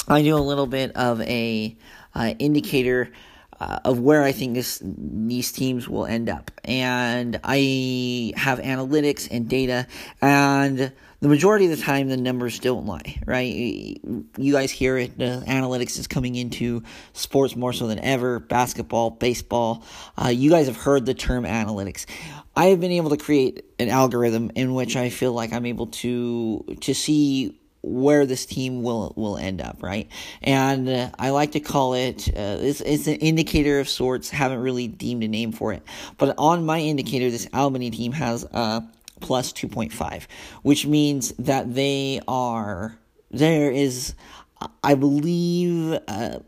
I 0.09 0.23
do 0.23 0.37
a 0.37 0.39
little 0.39 0.67
bit 0.67 0.97
of 0.97 1.21
a 1.21 1.77
uh, 2.17 2.35
indicator 2.41 3.13
uh, 3.61 3.81
of 3.85 4.01
where 4.01 4.23
I 4.23 4.33
think 4.33 4.55
this 4.55 4.81
these 4.83 5.53
teams 5.53 5.89
will 5.89 6.07
end 6.07 6.29
up. 6.29 6.51
And 6.65 7.39
I 7.45 8.33
have 8.37 8.59
analytics 8.61 9.29
and 9.31 9.49
data, 9.49 9.87
and 10.23 10.93
the 11.21 11.29
majority 11.29 11.67
of 11.67 11.77
the 11.77 11.83
time 11.85 12.09
the 12.09 12.17
numbers 12.17 12.59
don't 12.59 12.87
lie, 12.87 13.21
right? 13.27 13.45
You 13.53 14.53
guys 14.53 14.71
hear 14.71 14.97
it. 14.97 15.19
The 15.19 15.45
analytics 15.47 15.99
is 15.99 16.07
coming 16.07 16.35
into 16.35 16.83
sports 17.13 17.55
more 17.55 17.75
so 17.75 17.87
than 17.87 17.99
ever. 17.99 18.39
Basketball, 18.41 19.11
baseball. 19.11 19.85
Uh, 20.17 20.29
you 20.29 20.51
guys 20.51 20.67
have 20.67 20.79
heard 20.79 21.05
the 21.05 21.15
term 21.15 21.45
analytics. 21.45 22.07
I 22.57 22.67
have 22.67 22.81
been 22.81 22.93
able 22.93 23.11
to 23.11 23.17
create 23.17 23.65
an 23.79 23.89
algorithm 23.91 24.51
in 24.55 24.75
which 24.75 24.97
I 24.97 25.11
feel 25.11 25.33
like 25.33 25.53
I'm 25.53 25.67
able 25.67 25.89
to 25.89 26.65
to 26.81 26.95
see 26.95 27.60
where 27.83 28.27
this 28.27 28.47
team 28.47 28.83
will 28.83 29.13
will 29.17 29.37
end 29.37 29.61
up, 29.61 29.83
right? 29.83 30.09
And 30.43 30.89
uh, 30.89 31.11
I 31.19 31.31
like 31.31 31.53
to 31.53 31.61
call 31.61 31.95
it 31.95 32.29
uh, 32.29 32.59
it's, 32.61 32.81
it's 32.81 33.07
an 33.07 33.17
indicator 33.17 33.81
of 33.81 33.89
sorts. 33.89 34.31
Haven't 34.31 34.61
really 34.61 34.89
deemed 34.89 35.25
a 35.25 35.29
name 35.29 35.53
for 35.53 35.73
it, 35.73 35.83
but 36.19 36.35
on 36.39 36.65
my 36.65 36.79
indicator, 36.79 37.31
this 37.31 37.49
Albany 37.53 37.91
team 37.91 38.13
has 38.13 38.45
a 38.45 38.83
plus 39.21 39.53
two 39.53 39.69
point 39.69 39.93
five, 39.93 40.29
which 40.63 40.87
means 40.87 41.33
that 41.39 41.75
they 41.75 42.21
are 42.29 42.99
there 43.31 43.71
is, 43.71 44.15
I 44.83 44.95
believe. 44.95 45.99
Uh, 46.07 46.41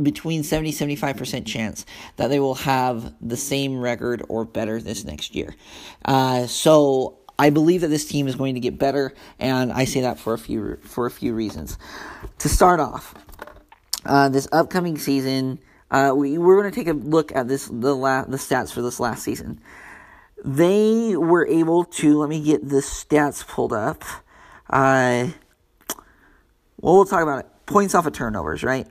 between 0.00 0.44
70 0.44 0.70
75% 0.70 1.44
chance 1.44 1.84
that 2.18 2.28
they 2.28 2.38
will 2.38 2.54
have 2.54 3.12
the 3.20 3.36
same 3.36 3.80
record 3.80 4.22
or 4.28 4.44
better 4.44 4.80
this 4.80 5.04
next 5.04 5.34
year. 5.34 5.56
Uh, 6.04 6.46
so 6.46 7.18
I 7.38 7.50
believe 7.50 7.82
that 7.82 7.88
this 7.88 8.06
team 8.06 8.28
is 8.28 8.34
going 8.34 8.54
to 8.54 8.60
get 8.60 8.78
better, 8.78 9.12
and 9.38 9.72
I 9.72 9.84
say 9.84 10.00
that 10.00 10.18
for 10.18 10.34
a 10.34 10.38
few 10.38 10.78
for 10.82 11.06
a 11.06 11.10
few 11.10 11.34
reasons. 11.34 11.78
To 12.38 12.48
start 12.48 12.80
off, 12.80 13.14
uh, 14.04 14.28
this 14.28 14.48
upcoming 14.52 14.98
season, 14.98 15.58
uh, 15.90 16.12
we 16.16 16.38
we're 16.38 16.60
going 16.60 16.72
to 16.72 16.74
take 16.74 16.88
a 16.88 16.96
look 16.96 17.34
at 17.34 17.48
this 17.48 17.66
the 17.66 17.94
la- 17.94 18.24
the 18.24 18.38
stats 18.38 18.72
for 18.72 18.82
this 18.82 18.98
last 18.98 19.22
season. 19.22 19.60
They 20.44 21.16
were 21.16 21.46
able 21.46 21.84
to 21.84 22.18
let 22.18 22.28
me 22.28 22.40
get 22.42 22.68
the 22.68 22.76
stats 22.76 23.46
pulled 23.46 23.72
up. 23.72 24.02
Uh, 24.68 25.28
well, 26.80 26.96
we'll 26.96 27.04
talk 27.04 27.22
about 27.22 27.40
it. 27.40 27.46
Points 27.66 27.94
off 27.94 28.06
of 28.06 28.12
turnovers, 28.12 28.62
right? 28.62 28.86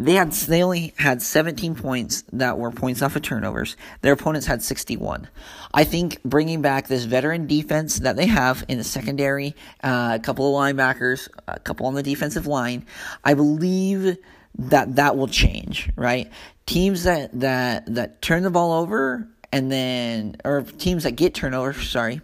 They 0.00 0.12
had 0.12 0.32
they 0.32 0.62
only 0.62 0.94
had 0.96 1.20
17 1.20 1.74
points 1.74 2.22
that 2.32 2.58
were 2.58 2.70
points 2.70 3.02
off 3.02 3.16
of 3.16 3.22
turnovers. 3.22 3.76
Their 4.00 4.12
opponents 4.12 4.46
had 4.46 4.62
61. 4.62 5.28
I 5.74 5.84
think 5.84 6.22
bringing 6.22 6.62
back 6.62 6.86
this 6.86 7.04
veteran 7.04 7.46
defense 7.46 7.98
that 8.00 8.16
they 8.16 8.26
have 8.26 8.64
in 8.68 8.78
the 8.78 8.84
secondary, 8.84 9.54
uh, 9.82 10.12
a 10.14 10.22
couple 10.22 10.56
of 10.56 10.62
linebackers, 10.62 11.28
a 11.48 11.58
couple 11.58 11.86
on 11.86 11.94
the 11.94 12.02
defensive 12.02 12.46
line, 12.46 12.86
I 13.24 13.34
believe 13.34 14.18
that 14.58 14.96
that 14.96 15.16
will 15.16 15.28
change. 15.28 15.90
Right, 15.96 16.30
teams 16.66 17.04
that 17.04 17.38
that 17.40 17.94
that 17.94 18.22
turn 18.22 18.44
the 18.44 18.50
ball 18.50 18.72
over 18.72 19.28
and 19.52 19.72
then 19.72 20.36
or 20.44 20.62
teams 20.62 21.02
that 21.04 21.12
get 21.12 21.34
turnovers, 21.34 21.90
sorry, 21.90 22.20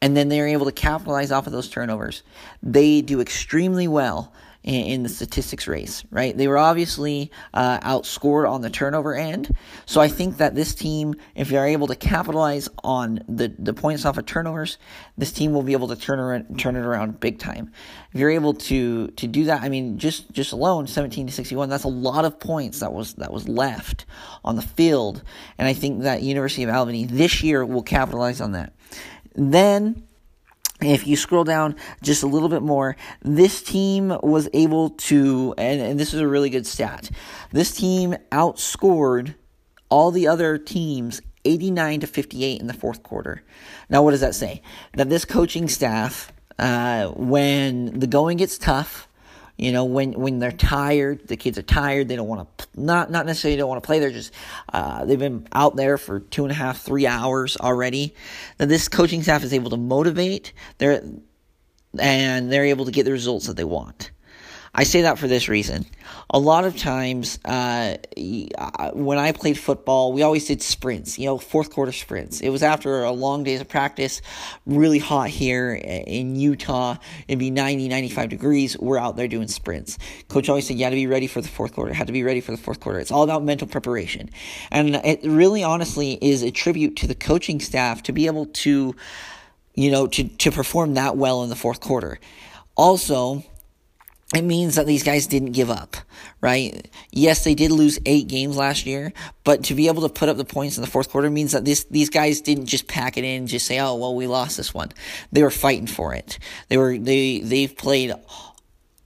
and 0.00 0.16
then 0.16 0.28
they're 0.28 0.48
able 0.48 0.66
to 0.66 0.72
capitalize 0.72 1.30
off 1.30 1.46
of 1.46 1.52
those 1.52 1.68
turnovers. 1.68 2.24
They 2.64 3.00
do 3.00 3.20
extremely 3.20 3.86
well 3.86 4.32
in, 4.64 4.74
in 4.74 5.02
the 5.02 5.08
statistics 5.08 5.66
race, 5.66 6.04
right? 6.10 6.36
They 6.36 6.48
were 6.48 6.58
obviously 6.58 7.30
uh, 7.52 7.80
outscored 7.80 8.50
on 8.50 8.62
the 8.62 8.70
turnover 8.70 9.14
end. 9.14 9.54
So 9.86 10.00
I 10.00 10.08
think 10.08 10.38
that 10.38 10.54
this 10.54 10.74
team, 10.74 11.14
if 11.34 11.48
they're 11.48 11.66
able 11.66 11.86
to 11.88 11.96
capitalize 11.96 12.68
on 12.84 13.22
the, 13.28 13.54
the 13.58 13.74
points 13.74 14.04
off 14.04 14.18
of 14.18 14.26
turnovers, 14.26 14.78
this 15.18 15.32
team 15.32 15.52
will 15.52 15.62
be 15.62 15.72
able 15.72 15.88
to 15.88 15.96
turn 15.96 16.18
around, 16.18 16.58
turn 16.58 16.76
it 16.76 16.84
around 16.84 17.20
big 17.20 17.38
time. 17.38 17.72
If 18.12 18.20
you're 18.20 18.30
able 18.30 18.54
to 18.54 19.08
to 19.08 19.26
do 19.26 19.44
that, 19.44 19.62
I 19.62 19.68
mean, 19.68 19.98
just 19.98 20.30
just 20.32 20.52
alone, 20.52 20.86
17 20.86 21.26
to 21.26 21.32
61, 21.32 21.68
that's 21.68 21.84
a 21.84 21.88
lot 21.88 22.24
of 22.24 22.38
points 22.38 22.80
that 22.80 22.92
was 22.92 23.14
that 23.14 23.32
was 23.32 23.48
left 23.48 24.04
on 24.44 24.56
the 24.56 24.62
field, 24.62 25.22
and 25.58 25.66
I 25.66 25.72
think 25.72 26.02
that 26.02 26.22
University 26.22 26.62
of 26.62 26.70
Albany 26.70 27.04
this 27.04 27.42
year 27.42 27.64
will 27.64 27.82
capitalize 27.82 28.40
on 28.40 28.52
that. 28.52 28.74
Then 29.34 30.06
if 30.90 31.06
you 31.06 31.16
scroll 31.16 31.44
down 31.44 31.76
just 32.02 32.22
a 32.22 32.26
little 32.26 32.48
bit 32.48 32.62
more, 32.62 32.96
this 33.22 33.62
team 33.62 34.16
was 34.22 34.48
able 34.52 34.90
to, 34.90 35.54
and, 35.58 35.80
and, 35.80 36.00
this 36.00 36.12
is 36.12 36.20
a 36.20 36.26
really 36.26 36.50
good 36.50 36.66
stat. 36.66 37.10
This 37.50 37.72
team 37.74 38.16
outscored 38.30 39.34
all 39.88 40.10
the 40.10 40.26
other 40.26 40.58
teams 40.58 41.20
89 41.44 42.00
to 42.00 42.06
58 42.06 42.60
in 42.60 42.66
the 42.66 42.74
fourth 42.74 43.02
quarter. 43.02 43.42
Now, 43.88 44.02
what 44.02 44.12
does 44.12 44.20
that 44.20 44.34
say? 44.34 44.62
That 44.94 45.08
this 45.08 45.24
coaching 45.24 45.68
staff, 45.68 46.32
uh, 46.58 47.08
when 47.08 47.98
the 47.98 48.06
going 48.06 48.38
gets 48.38 48.58
tough, 48.58 49.08
you 49.56 49.70
know, 49.72 49.84
when 49.84 50.12
when 50.12 50.38
they're 50.38 50.50
tired, 50.50 51.28
the 51.28 51.36
kids 51.36 51.58
are 51.58 51.62
tired. 51.62 52.08
They 52.08 52.16
don't 52.16 52.28
want 52.28 52.58
to 52.58 52.66
not 52.74 53.10
not 53.10 53.26
necessarily 53.26 53.56
don't 53.56 53.68
want 53.68 53.82
to 53.82 53.86
play. 53.86 53.98
They're 53.98 54.10
just 54.10 54.32
uh, 54.72 55.04
they've 55.04 55.18
been 55.18 55.46
out 55.52 55.76
there 55.76 55.98
for 55.98 56.20
two 56.20 56.44
and 56.44 56.50
a 56.50 56.54
half, 56.54 56.80
three 56.80 57.06
hours 57.06 57.56
already. 57.56 58.14
That 58.58 58.68
this 58.68 58.88
coaching 58.88 59.22
staff 59.22 59.44
is 59.44 59.52
able 59.52 59.70
to 59.70 59.76
motivate. 59.76 60.52
They're 60.78 61.02
and 61.98 62.50
they're 62.50 62.64
able 62.64 62.86
to 62.86 62.90
get 62.90 63.04
the 63.04 63.12
results 63.12 63.46
that 63.46 63.56
they 63.56 63.64
want. 63.64 64.10
I 64.74 64.84
say 64.84 65.02
that 65.02 65.18
for 65.18 65.28
this 65.28 65.50
reason. 65.50 65.84
A 66.30 66.38
lot 66.38 66.64
of 66.64 66.78
times, 66.78 67.38
uh, 67.44 67.98
when 68.94 69.18
I 69.18 69.32
played 69.32 69.58
football, 69.58 70.14
we 70.14 70.22
always 70.22 70.46
did 70.46 70.62
sprints, 70.62 71.18
you 71.18 71.26
know, 71.26 71.36
fourth 71.36 71.70
quarter 71.70 71.92
sprints. 71.92 72.40
It 72.40 72.48
was 72.48 72.62
after 72.62 73.02
a 73.02 73.12
long 73.12 73.44
days 73.44 73.60
of 73.60 73.68
practice, 73.68 74.22
really 74.64 74.98
hot 74.98 75.28
here 75.28 75.74
in 75.74 76.36
Utah. 76.36 76.96
It'd 77.28 77.38
be 77.38 77.50
90, 77.50 77.88
95 77.88 78.30
degrees. 78.30 78.78
We're 78.78 78.96
out 78.96 79.16
there 79.16 79.28
doing 79.28 79.46
sprints. 79.48 79.98
Coach 80.28 80.48
always 80.48 80.66
said, 80.66 80.78
you 80.78 80.84
had 80.84 80.90
to 80.90 80.96
be 80.96 81.06
ready 81.06 81.26
for 81.26 81.42
the 81.42 81.48
fourth 81.48 81.74
quarter, 81.74 81.92
had 81.92 82.06
to 82.06 82.12
be 82.14 82.22
ready 82.22 82.40
for 82.40 82.52
the 82.52 82.58
fourth 82.58 82.80
quarter. 82.80 82.98
It's 82.98 83.12
all 83.12 83.24
about 83.24 83.44
mental 83.44 83.68
preparation. 83.68 84.30
And 84.70 84.96
it 84.96 85.20
really 85.22 85.62
honestly 85.62 86.16
is 86.22 86.42
a 86.42 86.50
tribute 86.50 86.96
to 86.96 87.06
the 87.06 87.14
coaching 87.14 87.60
staff 87.60 88.02
to 88.04 88.12
be 88.12 88.24
able 88.24 88.46
to, 88.46 88.96
you 89.74 89.90
know, 89.90 90.06
to, 90.06 90.24
to 90.28 90.50
perform 90.50 90.94
that 90.94 91.18
well 91.18 91.42
in 91.42 91.50
the 91.50 91.56
fourth 91.56 91.80
quarter. 91.80 92.18
Also, 92.74 93.44
it 94.34 94.42
means 94.42 94.76
that 94.76 94.86
these 94.86 95.02
guys 95.02 95.26
didn't 95.26 95.52
give 95.52 95.70
up, 95.70 95.96
right? 96.40 96.88
Yes, 97.10 97.44
they 97.44 97.54
did 97.54 97.70
lose 97.70 97.98
eight 98.06 98.28
games 98.28 98.56
last 98.56 98.86
year, 98.86 99.12
but 99.44 99.64
to 99.64 99.74
be 99.74 99.88
able 99.88 100.02
to 100.02 100.08
put 100.08 100.28
up 100.28 100.36
the 100.36 100.44
points 100.44 100.78
in 100.78 100.80
the 100.82 100.90
fourth 100.90 101.10
quarter 101.10 101.28
means 101.28 101.52
that 101.52 101.64
this 101.64 101.84
these 101.84 102.08
guys 102.08 102.40
didn't 102.40 102.66
just 102.66 102.88
pack 102.88 103.18
it 103.18 103.24
in 103.24 103.40
and 103.40 103.48
just 103.48 103.66
say, 103.66 103.78
"Oh, 103.78 103.96
well, 103.96 104.14
we 104.14 104.26
lost 104.26 104.56
this 104.56 104.72
one." 104.72 104.90
They 105.32 105.42
were 105.42 105.50
fighting 105.50 105.86
for 105.86 106.14
it. 106.14 106.38
They 106.68 106.78
were 106.78 106.96
they 106.96 107.40
they've 107.40 107.76
played 107.76 108.14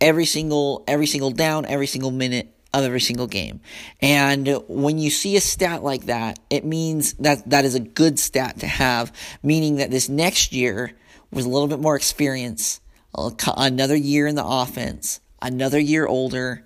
every 0.00 0.26
single 0.26 0.84
every 0.86 1.06
single 1.06 1.30
down, 1.30 1.66
every 1.66 1.86
single 1.86 2.10
minute 2.10 2.52
of 2.72 2.84
every 2.84 3.00
single 3.00 3.26
game. 3.26 3.60
And 4.00 4.62
when 4.68 4.98
you 4.98 5.10
see 5.10 5.36
a 5.36 5.40
stat 5.40 5.82
like 5.82 6.06
that, 6.06 6.38
it 6.50 6.64
means 6.64 7.14
that 7.14 7.48
that 7.50 7.64
is 7.64 7.74
a 7.74 7.80
good 7.80 8.18
stat 8.18 8.60
to 8.60 8.66
have, 8.66 9.12
meaning 9.42 9.76
that 9.76 9.90
this 9.90 10.08
next 10.08 10.52
year 10.52 10.92
with 11.32 11.46
a 11.46 11.48
little 11.48 11.68
bit 11.68 11.80
more 11.80 11.96
experience 11.96 12.80
another 13.14 13.96
year 13.96 14.26
in 14.26 14.34
the 14.34 14.44
offense, 14.44 15.20
another 15.40 15.78
year 15.78 16.06
older, 16.06 16.64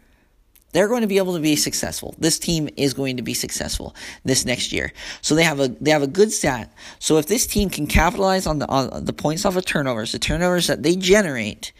they're 0.72 0.88
going 0.88 1.00
to 1.00 1.06
be 1.06 1.18
able 1.18 1.34
to 1.34 1.40
be 1.40 1.56
successful. 1.56 2.14
This 2.18 2.38
team 2.38 2.68
is 2.76 2.94
going 2.94 3.16
to 3.16 3.22
be 3.22 3.34
successful 3.34 3.94
this 4.24 4.44
next 4.44 4.72
year. 4.72 4.92
So 5.20 5.34
they 5.34 5.42
have 5.42 5.58
a 5.58 5.68
they 5.68 5.90
have 5.90 6.02
a 6.02 6.06
good 6.06 6.32
stat. 6.32 6.72
So 6.98 7.18
if 7.18 7.26
this 7.26 7.46
team 7.46 7.70
can 7.70 7.86
capitalize 7.86 8.46
on 8.46 8.60
the 8.60 8.68
on 8.68 9.04
the 9.04 9.12
points 9.12 9.44
off 9.44 9.56
of 9.56 9.64
turnovers, 9.64 10.12
the 10.12 10.18
turnovers 10.18 10.68
that 10.68 10.82
they 10.82 10.96
generate, 10.96 11.72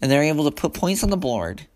and 0.00 0.10
they're 0.10 0.22
able 0.22 0.44
to 0.44 0.50
put 0.50 0.72
points 0.72 1.02
on 1.02 1.10
the 1.10 1.16
board, 1.16 1.66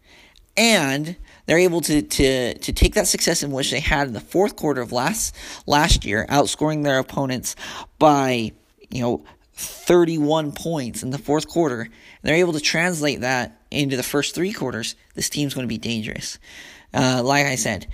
and 0.57 1.17
they're 1.47 1.59
able 1.59 1.83
to 1.83 2.03
to 2.03 2.59
to 2.59 2.73
take 2.73 2.95
that 2.95 3.07
success 3.07 3.43
in 3.43 3.51
which 3.51 3.71
they 3.71 3.81
had 3.81 4.09
in 4.09 4.15
the 4.15 4.21
fourth 4.21 4.57
quarter 4.57 4.81
of 4.81 4.93
last 4.93 5.37
last 5.67 6.05
year, 6.05 6.27
outscoring 6.31 6.85
their 6.85 6.99
opponents 6.99 7.55
by 7.99 8.53
you 8.91 9.03
know 9.03 9.25
31 9.63 10.53
points 10.53 11.03
in 11.03 11.11
the 11.11 11.19
fourth 11.19 11.49
quarter, 11.49 11.83
and 11.83 11.91
they're 12.23 12.37
able 12.37 12.53
to 12.55 12.61
translate 12.61 13.21
that 13.21 13.61
into 13.71 13.97
the 13.97 14.03
first 14.03 14.35
three 14.35 14.53
quarters, 14.53 14.95
this 15.15 15.31
team's 15.31 15.55
going 15.55 15.65
to 15.65 15.69
be 15.69 15.79
dangerous. 15.79 16.39
Uh, 16.95 17.23
like 17.25 17.47
I 17.47 17.55
said, 17.55 17.87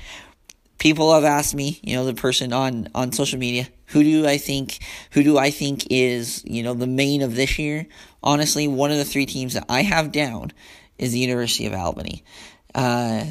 people 0.78 1.12
have 1.14 1.24
asked 1.24 1.54
me, 1.54 1.80
you 1.82 1.96
know, 1.96 2.04
the 2.04 2.14
person 2.14 2.52
on, 2.52 2.88
on 2.94 3.12
social 3.12 3.38
media, 3.38 3.68
who 3.86 4.02
do 4.02 4.26
I 4.26 4.38
think, 4.38 4.78
who 5.12 5.22
do 5.22 5.38
I 5.38 5.50
think 5.50 5.86
is, 5.90 6.42
you 6.44 6.62
know, 6.62 6.74
the 6.74 6.86
Maine 6.86 7.22
of 7.22 7.34
this 7.34 7.58
year? 7.58 7.86
Honestly, 8.22 8.66
one 8.68 8.90
of 8.90 8.96
the 8.98 9.04
three 9.04 9.26
teams 9.26 9.54
that 9.54 9.64
I 9.68 9.82
have 9.82 10.12
down 10.12 10.52
is 10.98 11.12
the 11.12 11.18
University 11.18 11.66
of 11.66 11.74
Albany. 11.74 12.24
Uh, 12.74 13.24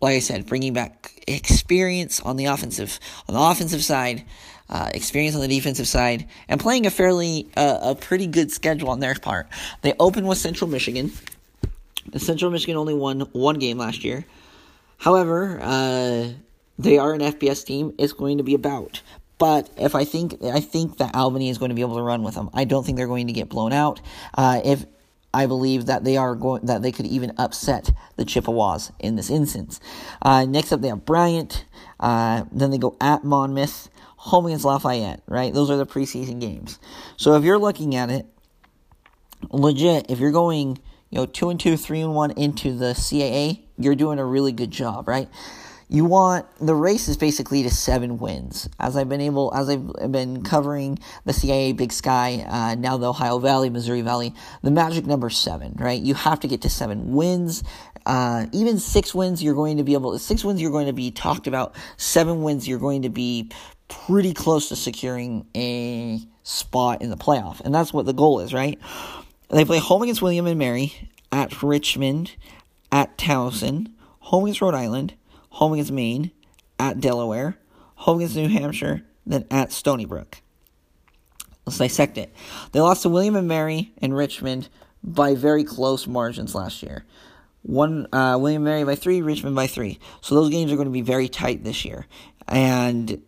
like 0.00 0.16
I 0.16 0.20
said, 0.20 0.46
bringing 0.46 0.72
back 0.72 1.22
experience 1.28 2.20
on 2.20 2.36
the 2.36 2.46
offensive, 2.46 2.98
on 3.28 3.34
the 3.34 3.40
offensive 3.40 3.84
side, 3.84 4.24
uh, 4.72 4.88
experience 4.94 5.36
on 5.36 5.42
the 5.42 5.48
defensive 5.48 5.86
side, 5.86 6.26
and 6.48 6.58
playing 6.58 6.86
a 6.86 6.90
fairly 6.90 7.46
uh, 7.56 7.78
a 7.82 7.94
pretty 7.94 8.26
good 8.26 8.50
schedule 8.50 8.88
on 8.88 8.98
their 8.98 9.14
part. 9.14 9.46
They 9.82 9.92
opened 10.00 10.26
with 10.26 10.38
Central 10.38 10.68
Michigan. 10.68 11.12
Central 12.16 12.50
Michigan 12.50 12.76
only 12.76 12.94
won 12.94 13.20
one 13.32 13.58
game 13.58 13.78
last 13.78 14.02
year. 14.02 14.24
However, 14.96 15.60
uh, 15.62 16.30
they 16.78 16.98
are 16.98 17.12
an 17.12 17.20
FBS 17.20 17.64
team. 17.64 17.94
It's 17.98 18.12
going 18.12 18.38
to 18.38 18.44
be 18.44 18.54
about. 18.54 19.02
But 19.38 19.70
if 19.76 19.94
I 19.94 20.04
think 20.04 20.42
I 20.42 20.60
think 20.60 20.98
that 20.98 21.14
Albany 21.14 21.50
is 21.50 21.58
going 21.58 21.68
to 21.68 21.74
be 21.74 21.82
able 21.82 21.96
to 21.96 22.02
run 22.02 22.22
with 22.22 22.34
them. 22.34 22.48
I 22.54 22.64
don't 22.64 22.84
think 22.84 22.96
they're 22.96 23.06
going 23.06 23.26
to 23.26 23.32
get 23.32 23.48
blown 23.48 23.72
out. 23.72 24.00
Uh, 24.34 24.60
if 24.64 24.86
I 25.34 25.46
believe 25.46 25.86
that 25.86 26.04
they 26.04 26.16
are 26.16 26.34
going 26.34 26.66
that 26.66 26.82
they 26.82 26.92
could 26.92 27.06
even 27.06 27.32
upset 27.38 27.90
the 28.16 28.24
Chippewas 28.24 28.92
in 28.98 29.16
this 29.16 29.30
instance. 29.30 29.80
Uh, 30.20 30.44
next 30.44 30.72
up, 30.72 30.80
they 30.80 30.88
have 30.88 31.04
Bryant. 31.04 31.64
Uh, 31.98 32.44
then 32.52 32.70
they 32.70 32.78
go 32.78 32.96
at 33.00 33.24
Monmouth, 33.24 33.88
home 34.22 34.46
against 34.46 34.64
Lafayette. 34.64 35.20
Right, 35.26 35.52
those 35.52 35.68
are 35.68 35.76
the 35.76 35.86
preseason 35.86 36.40
games. 36.40 36.78
So 37.16 37.34
if 37.34 37.42
you're 37.42 37.58
looking 37.58 37.96
at 37.96 38.08
it, 38.08 38.26
legit, 39.50 40.10
if 40.10 40.20
you're 40.20 40.30
going, 40.30 40.78
you 41.10 41.18
know, 41.18 41.26
two 41.26 41.50
and 41.50 41.58
two, 41.58 41.76
three 41.76 42.00
and 42.00 42.14
one 42.14 42.30
into 42.32 42.72
the 42.72 42.94
CAA, 42.94 43.62
you're 43.78 43.96
doing 43.96 44.20
a 44.20 44.24
really 44.24 44.52
good 44.52 44.70
job, 44.70 45.08
right? 45.08 45.28
You 45.88 46.04
want 46.06 46.46
the 46.58 46.74
race 46.74 47.08
is 47.08 47.16
basically 47.18 47.64
to 47.64 47.70
seven 47.70 48.18
wins. 48.18 48.68
As 48.78 48.96
I've 48.96 49.08
been 49.08 49.20
able, 49.20 49.52
as 49.54 49.68
I've 49.68 50.10
been 50.10 50.42
covering 50.42 50.98
the 51.26 51.32
CAA 51.32 51.76
Big 51.76 51.92
Sky, 51.92 52.46
uh, 52.48 52.76
now 52.76 52.96
the 52.96 53.10
Ohio 53.10 53.38
Valley, 53.38 53.68
Missouri 53.68 54.00
Valley, 54.00 54.32
the 54.62 54.70
magic 54.70 55.04
number 55.04 55.28
seven, 55.28 55.74
right? 55.78 56.00
You 56.00 56.14
have 56.14 56.40
to 56.40 56.48
get 56.48 56.62
to 56.62 56.70
seven 56.70 57.12
wins. 57.12 57.62
Uh, 58.06 58.46
even 58.52 58.78
six 58.78 59.14
wins, 59.14 59.42
you're 59.42 59.54
going 59.54 59.76
to 59.76 59.84
be 59.84 59.92
able. 59.92 60.18
Six 60.18 60.44
wins, 60.44 60.62
you're 60.62 60.70
going 60.70 60.86
to 60.86 60.94
be 60.94 61.10
talked 61.10 61.46
about. 61.46 61.74
Seven 61.98 62.42
wins, 62.42 62.66
you're 62.66 62.78
going 62.78 63.02
to 63.02 63.10
be 63.10 63.50
pretty 64.06 64.32
close 64.34 64.68
to 64.68 64.76
securing 64.76 65.46
a 65.54 66.20
spot 66.42 67.02
in 67.02 67.10
the 67.10 67.16
playoff, 67.16 67.60
and 67.60 67.74
that's 67.74 67.92
what 67.92 68.06
the 68.06 68.12
goal 68.12 68.40
is, 68.40 68.52
right? 68.52 68.78
They 69.50 69.64
play 69.64 69.78
home 69.78 70.02
against 70.02 70.22
William 70.22 70.46
and 70.46 70.58
Mary, 70.58 71.10
at 71.30 71.62
Richmond, 71.62 72.32
at 72.90 73.16
Towson, 73.18 73.92
home 74.20 74.44
against 74.44 74.60
Rhode 74.60 74.74
Island, 74.74 75.14
home 75.50 75.72
against 75.74 75.92
Maine, 75.92 76.30
at 76.78 77.00
Delaware, 77.00 77.58
home 77.96 78.18
against 78.18 78.36
New 78.36 78.48
Hampshire, 78.48 79.02
then 79.26 79.46
at 79.50 79.72
Stony 79.72 80.04
Brook. 80.04 80.38
Let's 81.66 81.78
dissect 81.78 82.18
it. 82.18 82.34
They 82.72 82.80
lost 82.80 83.02
to 83.02 83.08
William 83.08 83.36
and 83.36 83.46
Mary 83.46 83.92
and 83.98 84.16
Richmond 84.16 84.68
by 85.04 85.34
very 85.34 85.64
close 85.64 86.06
margins 86.06 86.54
last 86.54 86.82
year. 86.82 87.04
One 87.62 88.08
uh, 88.12 88.36
William 88.40 88.62
and 88.62 88.72
Mary 88.72 88.84
by 88.84 88.96
three, 88.96 89.22
Richmond 89.22 89.54
by 89.54 89.68
three. 89.68 90.00
So 90.20 90.34
those 90.34 90.50
games 90.50 90.72
are 90.72 90.76
going 90.76 90.88
to 90.88 90.92
be 90.92 91.02
very 91.02 91.28
tight 91.28 91.62
this 91.62 91.84
year, 91.84 92.06
and 92.48 93.22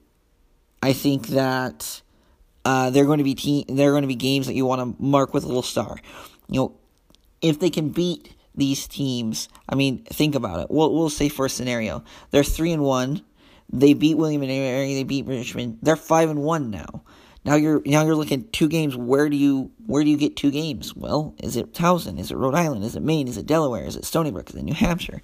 I 0.85 0.93
think 0.93 1.29
that 1.29 2.03
uh, 2.67 2.91
they're 2.91 3.07
going 3.07 3.17
to 3.17 3.25
be 3.25 3.35
te- 3.35 3.65
they're 3.69 3.93
going 3.93 4.03
to 4.03 4.09
be 4.09 4.17
games 4.17 4.47
that 4.49 4.55
you 4.55 4.67
want 4.67 4.81
to 4.83 5.03
mark 5.03 5.33
with 5.33 5.45
a 5.45 5.47
little 5.47 5.63
star. 5.63 5.97
You 6.47 6.61
know, 6.61 6.77
if 7.41 7.59
they 7.59 7.71
can 7.71 7.89
beat 7.89 8.35
these 8.55 8.87
teams, 8.87 9.49
I 9.67 9.77
mean, 9.77 10.05
think 10.05 10.35
about 10.35 10.61
it. 10.61 10.67
We'll 10.71 10.93
we'll 10.93 11.09
say 11.09 11.31
for 11.31 11.47
a 11.47 11.49
scenario, 11.51 12.05
they're 12.33 12.45
three 12.45 12.71
and 12.71 12.83
one. 12.83 13.23
They 13.73 13.95
beat 13.95 14.19
William 14.19 14.43
and 14.43 14.51
Mary. 14.51 14.93
They 14.93 15.05
beat 15.05 15.25
Richmond. 15.25 15.79
They're 15.81 15.97
five 15.97 16.29
and 16.29 16.43
one 16.43 16.71
now. 16.71 17.03
Now 17.47 17.55
you're 17.55 17.81
now 17.87 18.05
you're 18.05 18.15
looking 18.15 18.47
two 18.51 18.69
games. 18.69 18.95
Where 18.95 19.31
do 19.31 19.39
you 19.39 19.71
where 19.87 20.05
do 20.05 20.11
you 20.11 20.19
get 20.19 20.37
two 20.37 20.51
games? 20.51 20.95
Well, 20.95 21.35
is 21.43 21.57
it 21.57 21.73
Towson? 21.73 22.19
Is 22.19 22.31
it 22.31 22.37
Rhode 22.37 22.55
Island? 22.55 22.85
Is 22.85 22.95
it 22.95 23.03
Maine? 23.03 23.27
Is 23.27 23.39
it 23.39 23.47
Delaware? 23.47 23.87
Is 23.87 23.97
it 23.97 24.05
Stony 24.05 24.31
Brook? 24.31 24.51
Is 24.51 24.57
it 24.57 24.65
New 24.65 24.75
Hampshire? 24.75 25.23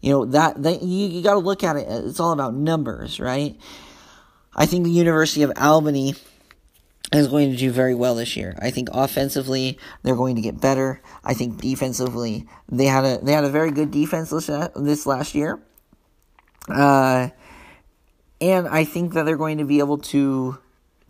You 0.00 0.12
know 0.12 0.24
that 0.24 0.62
that 0.62 0.82
you, 0.82 1.06
you 1.06 1.22
got 1.22 1.34
to 1.34 1.40
look 1.40 1.62
at 1.62 1.76
it. 1.76 1.86
It's 1.86 2.18
all 2.18 2.32
about 2.32 2.54
numbers, 2.54 3.20
right? 3.20 3.60
I 4.56 4.64
think 4.66 4.84
the 4.84 4.90
University 4.90 5.42
of 5.42 5.52
Albany 5.56 6.14
is 7.12 7.28
going 7.28 7.50
to 7.50 7.56
do 7.56 7.70
very 7.70 7.94
well 7.94 8.14
this 8.14 8.36
year. 8.36 8.58
I 8.60 8.70
think 8.70 8.88
offensively 8.92 9.78
they're 10.02 10.16
going 10.16 10.34
to 10.36 10.42
get 10.42 10.60
better. 10.60 11.00
I 11.22 11.34
think 11.34 11.60
defensively 11.60 12.46
they 12.68 12.86
had 12.86 13.04
a 13.04 13.18
they 13.22 13.32
had 13.32 13.44
a 13.44 13.50
very 13.50 13.70
good 13.70 13.90
defense 13.90 14.30
this, 14.30 15.06
last 15.06 15.34
year. 15.34 15.60
Uh, 16.68 17.28
and 18.40 18.66
I 18.66 18.84
think 18.84 19.12
that 19.12 19.24
they're 19.24 19.36
going 19.36 19.58
to 19.58 19.64
be 19.64 19.78
able 19.78 19.98
to 19.98 20.58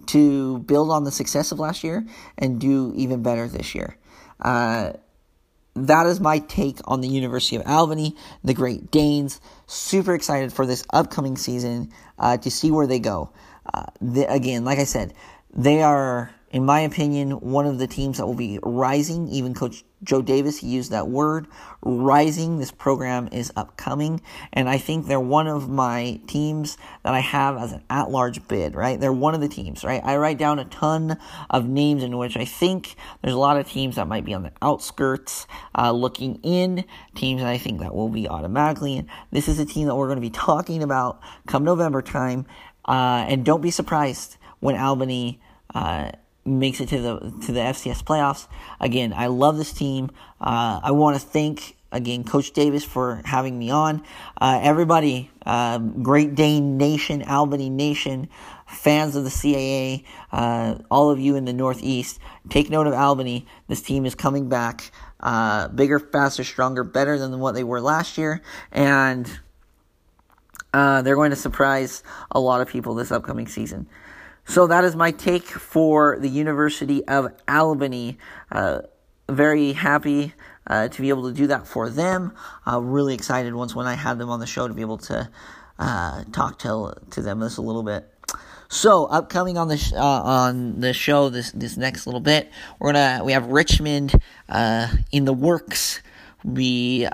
to 0.09 0.59
build 0.59 0.91
on 0.91 1.05
the 1.05 1.13
success 1.13 1.53
of 1.53 1.59
last 1.59 1.83
year 1.83 2.05
and 2.37 2.61
do 2.61 2.93
even 2.97 3.23
better 3.23 3.49
this 3.49 3.75
year. 3.75 3.97
Uh, 4.41 4.93
that 5.77 6.07
is 6.07 6.21
my 6.21 6.39
take 6.41 6.79
on 6.87 7.01
the 7.01 7.09
University 7.09 7.57
of 7.57 7.67
Albany, 7.67 8.17
the 8.43 8.55
Great 8.55 8.91
Danes. 8.91 9.41
Super 9.67 10.15
excited 10.15 10.53
for 10.53 10.67
this 10.67 10.85
upcoming 10.93 11.37
season 11.37 11.93
uh, 12.19 12.39
to 12.39 12.51
see 12.51 12.71
where 12.71 12.87
they 12.87 12.99
go. 12.99 13.31
Uh, 13.73 13.85
the, 14.01 14.31
again, 14.33 14.65
like 14.65 14.79
I 14.79 14.85
said, 14.85 15.13
they 15.55 15.83
are, 15.83 16.31
in 16.51 16.65
my 16.65 16.81
opinion, 16.81 17.33
one 17.41 17.67
of 17.67 17.79
the 17.79 17.87
teams 17.87 18.19
that 18.19 18.27
will 18.27 18.35
be 18.35 18.59
rising. 18.63 19.29
Even 19.29 19.55
Coach 19.55 19.85
Joe 20.03 20.21
Davis, 20.21 20.59
he 20.59 20.69
used 20.69 20.91
that 20.91 21.09
word, 21.09 21.47
rising. 21.83 22.59
This 22.59 22.71
program 22.71 23.29
is 23.33 23.51
upcoming, 23.57 24.21
and 24.53 24.69
I 24.69 24.77
think 24.77 25.07
they're 25.07 25.19
one 25.19 25.47
of 25.47 25.71
my 25.71 26.21
teams 26.27 26.77
that 27.03 27.15
I 27.15 27.21
have 27.21 27.57
as 27.57 27.73
an 27.73 27.83
at 27.89 28.11
large 28.11 28.47
bid, 28.47 28.75
right? 28.75 29.01
They're 29.01 29.13
one 29.13 29.35
of 29.35 29.41
the 29.41 29.49
teams, 29.49 29.85
right? 29.85 30.03
I 30.05 30.17
write 30.17 30.37
down 30.37 30.59
a 30.59 30.67
ton 30.67 31.19
of 31.49 31.67
names 31.67 32.03
in 32.03 32.19
which 32.19 32.37
I 32.37 32.45
think 32.45 32.95
there's 33.23 33.35
a 33.35 33.39
lot 33.39 33.57
of 33.57 33.69
teams 33.69 33.97
that 33.97 34.07
might 34.07 34.25
be 34.25 34.35
on 34.35 34.43
the 34.43 34.53
outskirts 34.61 35.47
uh, 35.75 35.93
looking 35.93 36.41
in, 36.43 36.85
teams 37.15 37.41
that 37.41 37.49
I 37.49 37.57
think 37.57 37.81
that 37.81 37.95
will 37.95 38.11
be 38.11 38.29
automatically 38.29 38.97
in. 38.97 39.09
This 39.31 39.49
is 39.49 39.59
a 39.59 39.65
team 39.65 39.87
that 39.87 39.97
we're 39.97 40.09
going 40.09 40.17
to 40.19 40.21
be 40.21 40.31
talking 40.31 40.83
about 40.83 41.21
come 41.47 41.65
November 41.65 42.03
time, 42.03 42.45
uh, 42.85 43.25
and 43.29 43.45
don't 43.47 43.63
be 43.63 43.71
surprised 43.71 44.37
when 44.61 44.77
Albany 44.77 45.41
uh, 45.75 46.13
makes 46.47 46.81
it 46.81 46.89
to 46.91 47.01
the 47.01 47.19
to 47.47 47.53
the 47.53 47.61
FCS 47.61 48.03
playoffs. 48.05 48.47
Again, 48.81 49.13
I 49.13 49.27
love 49.27 49.57
this 49.57 49.73
team. 49.73 50.11
Uh, 50.41 50.81
I 50.83 50.93
want 50.93 51.21
to 51.21 51.27
thank 51.27 51.77
again 51.93 52.25
Coach 52.25 52.53
Davis 52.53 52.85
for 52.85 53.23
having 53.25 53.59
me 53.59 53.71
on. 53.71 54.03
Uh, 54.41 54.61
everybody, 54.63 55.31
um, 55.45 56.03
Great 56.03 56.35
Dane 56.35 56.77
Nation, 56.77 57.23
Albany 57.23 57.71
Nation, 57.71 58.29
fans 58.67 59.17
of 59.17 59.25
the 59.25 59.31
CAA, 59.31 60.05
uh, 60.33 60.79
all 60.91 61.11
of 61.11 61.19
you 61.19 61.37
in 61.37 61.45
the 61.45 61.53
Northeast, 61.53 62.19
take 62.49 62.71
note 62.71 62.87
of 62.87 62.95
Albany. 62.95 63.47
This 63.69 63.83
team 63.83 64.07
is 64.07 64.15
coming 64.15 64.49
back, 64.49 64.91
uh, 65.21 65.69
bigger, 65.69 65.99
faster, 65.99 66.45
stronger, 66.45 66.85
better 66.85 67.19
than 67.19 67.39
what 67.39 67.55
they 67.55 67.65
were 67.65 67.81
last 67.81 68.19
year, 68.19 68.43
and. 68.73 69.41
Uh, 70.75 71.01
they're 71.01 71.15
going 71.15 71.31
to 71.31 71.37
surprise 71.37 72.03
a 72.31 72.39
lot 72.39 72.61
of 72.61 72.69
people 72.69 72.95
this 72.95 73.11
upcoming 73.11 73.47
season. 73.47 73.87
So 74.47 74.69
that 74.69 74.85
is 74.85 74.95
my 74.95 75.11
take 75.11 75.47
for 75.47 76.19
the 76.19 76.29
University 76.29 77.05
of 77.07 77.33
Albany. 77.49 78.19
Uh, 78.51 78.83
very 79.29 79.73
happy 79.73 80.35
uh, 80.69 80.89
to 80.89 81.03
be 81.03 81.09
able 81.09 81.29
to 81.29 81.35
do 81.35 81.49
that 81.49 81.67
for 81.67 81.91
them. 81.91 82.33
Uh, 82.67 82.81
really 82.81 83.15
excited 83.15 83.55
once 83.55 83.75
when 83.75 83.87
I 83.87 83.95
had 83.95 84.19
them 84.19 84.31
on 84.31 84.39
the 84.39 84.47
show 84.47 84.69
to 84.69 84.73
be 84.75 84.83
able 84.83 84.99
to 84.99 85.29
uh, 85.79 86.25
talk 86.33 86.61
to 86.61 86.95
to 87.11 87.23
them 87.23 87.41
this 87.41 87.57
a 87.57 87.63
little 87.63 87.83
bit. 87.83 88.09
So 88.69 89.07
upcoming 89.07 89.59
on 89.59 89.69
the 89.69 89.77
sh- 89.77 89.93
uh, 89.93 89.99
on 89.99 90.81
the 90.81 90.93
show 90.93 91.29
this 91.29 91.51
this 91.51 91.77
next 91.77 92.07
little 92.07 92.21
bit, 92.21 92.51
we're 92.79 92.93
gonna 92.93 93.23
we 93.25 93.33
have 93.33 93.47
Richmond 93.49 94.15
uh, 94.49 94.89
in 95.11 95.25
the 95.25 95.33
works. 95.33 96.01
We 96.45 97.07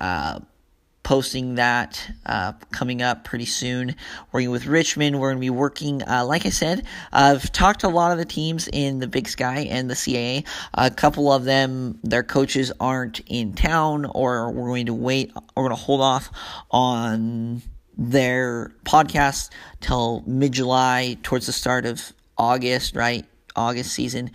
posting 1.02 1.56
that 1.56 2.10
uh, 2.26 2.52
coming 2.70 3.02
up 3.02 3.24
pretty 3.24 3.44
soon. 3.44 3.96
Working 4.30 4.50
with 4.50 4.66
Richmond, 4.66 5.18
we're 5.18 5.28
going 5.30 5.38
to 5.38 5.40
be 5.40 5.50
working, 5.50 6.02
uh, 6.02 6.24
like 6.24 6.46
I 6.46 6.50
said, 6.50 6.86
I've 7.12 7.50
talked 7.52 7.80
to 7.80 7.88
a 7.88 7.88
lot 7.88 8.12
of 8.12 8.18
the 8.18 8.24
teams 8.24 8.68
in 8.72 8.98
the 8.98 9.08
Big 9.08 9.28
Sky 9.28 9.66
and 9.70 9.90
the 9.90 9.94
CAA. 9.94 10.46
A 10.74 10.90
couple 10.90 11.32
of 11.32 11.44
them, 11.44 11.98
their 12.02 12.22
coaches 12.22 12.72
aren't 12.78 13.20
in 13.26 13.54
town, 13.54 14.04
or 14.04 14.50
we're 14.52 14.68
going 14.68 14.86
to 14.86 14.94
wait, 14.94 15.32
we're 15.56 15.64
going 15.64 15.70
to 15.70 15.82
hold 15.82 16.00
off 16.00 16.30
on 16.70 17.62
their 17.96 18.72
podcast 18.84 19.50
till 19.80 20.22
mid 20.26 20.52
July, 20.52 21.16
towards 21.22 21.46
the 21.46 21.52
start 21.52 21.84
of 21.84 22.12
August, 22.38 22.96
right? 22.96 23.26
August 23.54 23.92
season, 23.92 24.30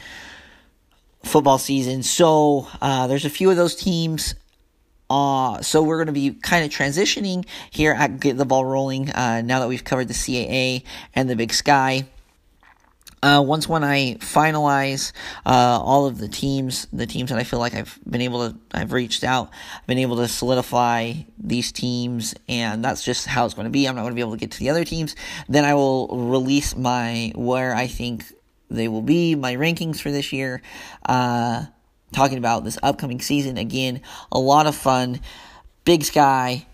football 1.24 1.58
season. 1.58 2.04
So 2.04 2.68
uh, 2.82 3.08
there's 3.08 3.26
a 3.26 3.30
few 3.30 3.50
of 3.50 3.58
those 3.58 3.76
teams 3.76 4.36
uh, 5.10 5.62
so 5.62 5.84
we're 5.84 5.98
going 5.98 6.08
to 6.08 6.14
be 6.14 6.32
kind 6.32 6.66
of 6.66 6.72
transitioning 6.72 7.46
here 7.70 7.94
at 7.94 8.20
Get 8.20 8.38
the 8.38 8.46
Ball 8.46 8.66
Rolling 8.66 9.10
uh, 9.12 9.42
now 9.42 9.60
that 9.60 9.68
we've 9.68 9.84
covered 9.84 10.08
the 10.08 10.14
CAA 10.14 10.84
and 11.16 11.30
the 11.30 11.36
Big 11.36 11.54
Sky. 11.54 12.06
Uh, 13.24 13.42
once 13.46 13.68
when 13.68 13.84
I 13.84 14.16
finalize 14.16 15.12
uh, 15.44 15.80
all 15.82 16.06
of 16.06 16.20
the 16.20 16.28
teams, 16.28 16.88
the 16.94 17.08
teams 17.08 17.32
that 17.32 17.40
I 17.40 17.44
feel 17.44 17.58
like 17.58 17.74
I've 17.74 17.98
been 18.08 18.22
able 18.22 18.50
to, 18.50 18.58
I've 18.72 18.94
reached 18.94 19.24
out, 19.24 19.50
I've 19.76 19.88
been 19.88 19.98
able 19.98 20.18
to 20.18 20.28
solidify 20.28 21.14
these 21.38 21.72
teams, 21.72 22.36
and 22.48 22.86
that's 22.86 23.04
just 23.04 23.26
how 23.26 23.46
it's 23.46 23.56
going 23.56 23.66
to 23.66 23.72
be. 23.72 23.88
I'm 23.88 23.96
not 23.96 24.02
going 24.02 24.12
to 24.12 24.16
be 24.16 24.22
able 24.22 24.34
to 24.34 24.38
get 24.38 24.52
to 24.52 24.60
the 24.60 24.70
other 24.70 24.86
teams. 24.86 25.16
Then 25.50 25.66
I 25.66 25.74
will 25.74 26.30
release 26.30 26.76
my 26.76 27.32
where 27.34 27.74
I 27.74 27.88
think 27.88 28.24
they 28.70 28.88
will 28.88 29.02
be, 29.02 29.34
my 29.34 29.56
rankings 29.56 30.00
for 30.00 30.12
this 30.12 30.32
year. 30.32 30.62
Uh, 31.04 31.66
talking 32.12 32.38
about 32.38 32.64
this 32.64 32.78
upcoming 32.84 33.22
season. 33.22 33.58
Again, 33.58 34.02
a 34.32 34.40
lot 34.40 34.68
of 34.68 34.76
fun. 34.76 35.20
Big 35.86 36.04
Sky, 36.04 36.66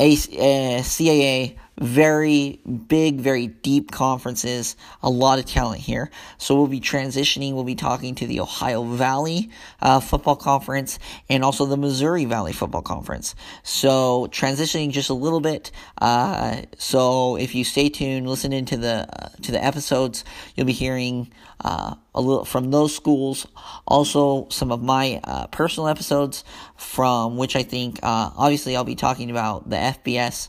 A- 0.00 0.12
uh, 0.12 0.82
CAA, 0.82 1.56
very 1.78 2.60
big, 2.88 3.20
very 3.20 3.46
deep 3.46 3.90
conferences, 3.90 4.76
a 5.02 5.10
lot 5.10 5.38
of 5.38 5.46
talent 5.46 5.80
here. 5.80 6.10
So 6.36 6.56
we'll 6.56 6.66
be 6.66 6.80
transitioning, 6.80 7.54
we'll 7.54 7.64
be 7.64 7.74
talking 7.74 8.14
to 8.16 8.26
the 8.26 8.40
Ohio 8.40 8.82
Valley 8.82 9.50
uh, 9.80 10.00
Football 10.00 10.36
Conference 10.36 10.98
and 11.28 11.44
also 11.44 11.66
the 11.66 11.76
Missouri 11.76 12.24
Valley 12.24 12.52
Football 12.52 12.82
Conference. 12.82 13.34
So 13.62 14.28
transitioning 14.30 14.90
just 14.90 15.10
a 15.10 15.14
little 15.14 15.40
bit. 15.40 15.70
Uh, 16.00 16.62
so 16.78 17.36
if 17.36 17.54
you 17.54 17.64
stay 17.64 17.88
tuned, 17.88 18.28
listen 18.28 18.52
into 18.52 18.76
the 18.76 19.06
uh, 19.08 19.28
to 19.42 19.52
the 19.52 19.64
episodes, 19.64 20.24
you'll 20.54 20.66
be 20.66 20.72
hearing 20.72 21.32
uh, 21.60 21.94
a 22.14 22.20
little 22.20 22.44
from 22.44 22.70
those 22.70 22.94
schools. 22.94 23.46
Also, 23.86 24.48
some 24.50 24.72
of 24.72 24.82
my 24.82 25.20
uh, 25.24 25.46
personal 25.48 25.88
episodes 25.88 26.44
from 26.76 27.36
which 27.36 27.56
I 27.56 27.62
think 27.62 28.00
uh, 28.02 28.30
obviously 28.36 28.76
I'll 28.76 28.84
be 28.84 28.94
talking 28.94 29.30
about 29.30 29.68
the 29.68 29.76
FBS 29.76 30.48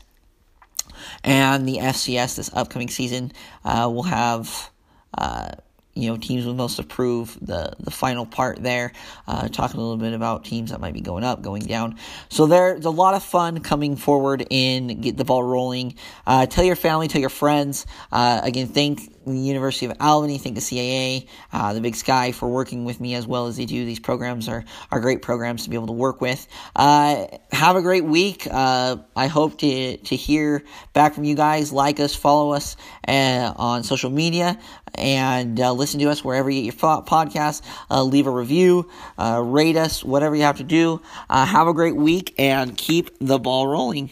and 1.24 1.68
the 1.68 1.78
FCS 1.78 2.36
this 2.36 2.50
upcoming 2.52 2.88
season. 2.88 3.32
Uh, 3.64 3.88
we'll 3.92 4.02
have 4.04 4.70
uh, 5.16 5.52
you 5.94 6.08
know 6.08 6.16
teams 6.16 6.46
will 6.46 6.54
most 6.54 6.78
approve 6.78 7.36
the 7.40 7.72
the 7.80 7.90
final 7.90 8.24
part 8.24 8.62
there. 8.62 8.92
Uh, 9.26 9.48
talking 9.48 9.78
a 9.78 9.82
little 9.82 9.96
bit 9.96 10.12
about 10.12 10.44
teams 10.44 10.70
that 10.70 10.80
might 10.80 10.94
be 10.94 11.00
going 11.00 11.24
up 11.24 11.42
going 11.42 11.62
down. 11.62 11.98
So 12.28 12.46
there's 12.46 12.84
a 12.84 12.90
lot 12.90 13.14
of 13.14 13.22
fun 13.22 13.60
coming 13.60 13.96
forward 13.96 14.46
in 14.50 15.00
get 15.00 15.16
the 15.16 15.24
ball 15.24 15.42
rolling. 15.42 15.96
Uh, 16.26 16.46
tell 16.46 16.64
your 16.64 16.76
family 16.76 17.08
tell 17.08 17.20
your 17.20 17.30
friends. 17.30 17.86
Uh, 18.12 18.40
again 18.42 18.68
thank 18.68 19.19
the 19.34 19.40
University 19.40 19.86
of 19.86 19.96
Albany, 20.00 20.38
thank 20.38 20.54
the 20.54 20.60
CAA, 20.60 21.26
uh, 21.52 21.72
the 21.72 21.80
Big 21.80 21.94
Sky 21.94 22.32
for 22.32 22.48
working 22.48 22.84
with 22.84 23.00
me 23.00 23.14
as 23.14 23.26
well 23.26 23.46
as 23.46 23.56
they 23.56 23.66
do. 23.66 23.84
These 23.84 24.00
programs 24.00 24.48
are, 24.48 24.64
are 24.90 25.00
great 25.00 25.22
programs 25.22 25.64
to 25.64 25.70
be 25.70 25.76
able 25.76 25.88
to 25.88 25.92
work 25.92 26.20
with. 26.20 26.46
Uh, 26.74 27.26
have 27.52 27.76
a 27.76 27.82
great 27.82 28.04
week. 28.04 28.46
Uh, 28.50 28.96
I 29.14 29.26
hope 29.26 29.58
to, 29.58 29.96
to 29.96 30.16
hear 30.16 30.64
back 30.92 31.14
from 31.14 31.24
you 31.24 31.34
guys. 31.34 31.72
Like 31.72 32.00
us, 32.00 32.14
follow 32.14 32.52
us 32.52 32.76
uh, 33.06 33.52
on 33.56 33.84
social 33.84 34.10
media, 34.10 34.58
and 34.94 35.60
uh, 35.60 35.72
listen 35.72 36.00
to 36.00 36.10
us 36.10 36.24
wherever 36.24 36.50
you 36.50 36.62
get 36.62 36.82
your 36.82 37.02
podcasts. 37.02 37.62
Uh, 37.90 38.02
leave 38.02 38.26
a 38.26 38.30
review, 38.30 38.88
rate 39.18 39.76
us, 39.76 40.04
whatever 40.04 40.34
you 40.34 40.42
have 40.42 40.58
to 40.58 40.64
do. 40.64 41.00
have 41.28 41.66
a 41.66 41.74
great 41.74 41.96
week 41.96 42.34
and 42.38 42.76
keep 42.76 43.10
the 43.20 43.38
ball 43.38 43.66
rolling. 43.66 44.08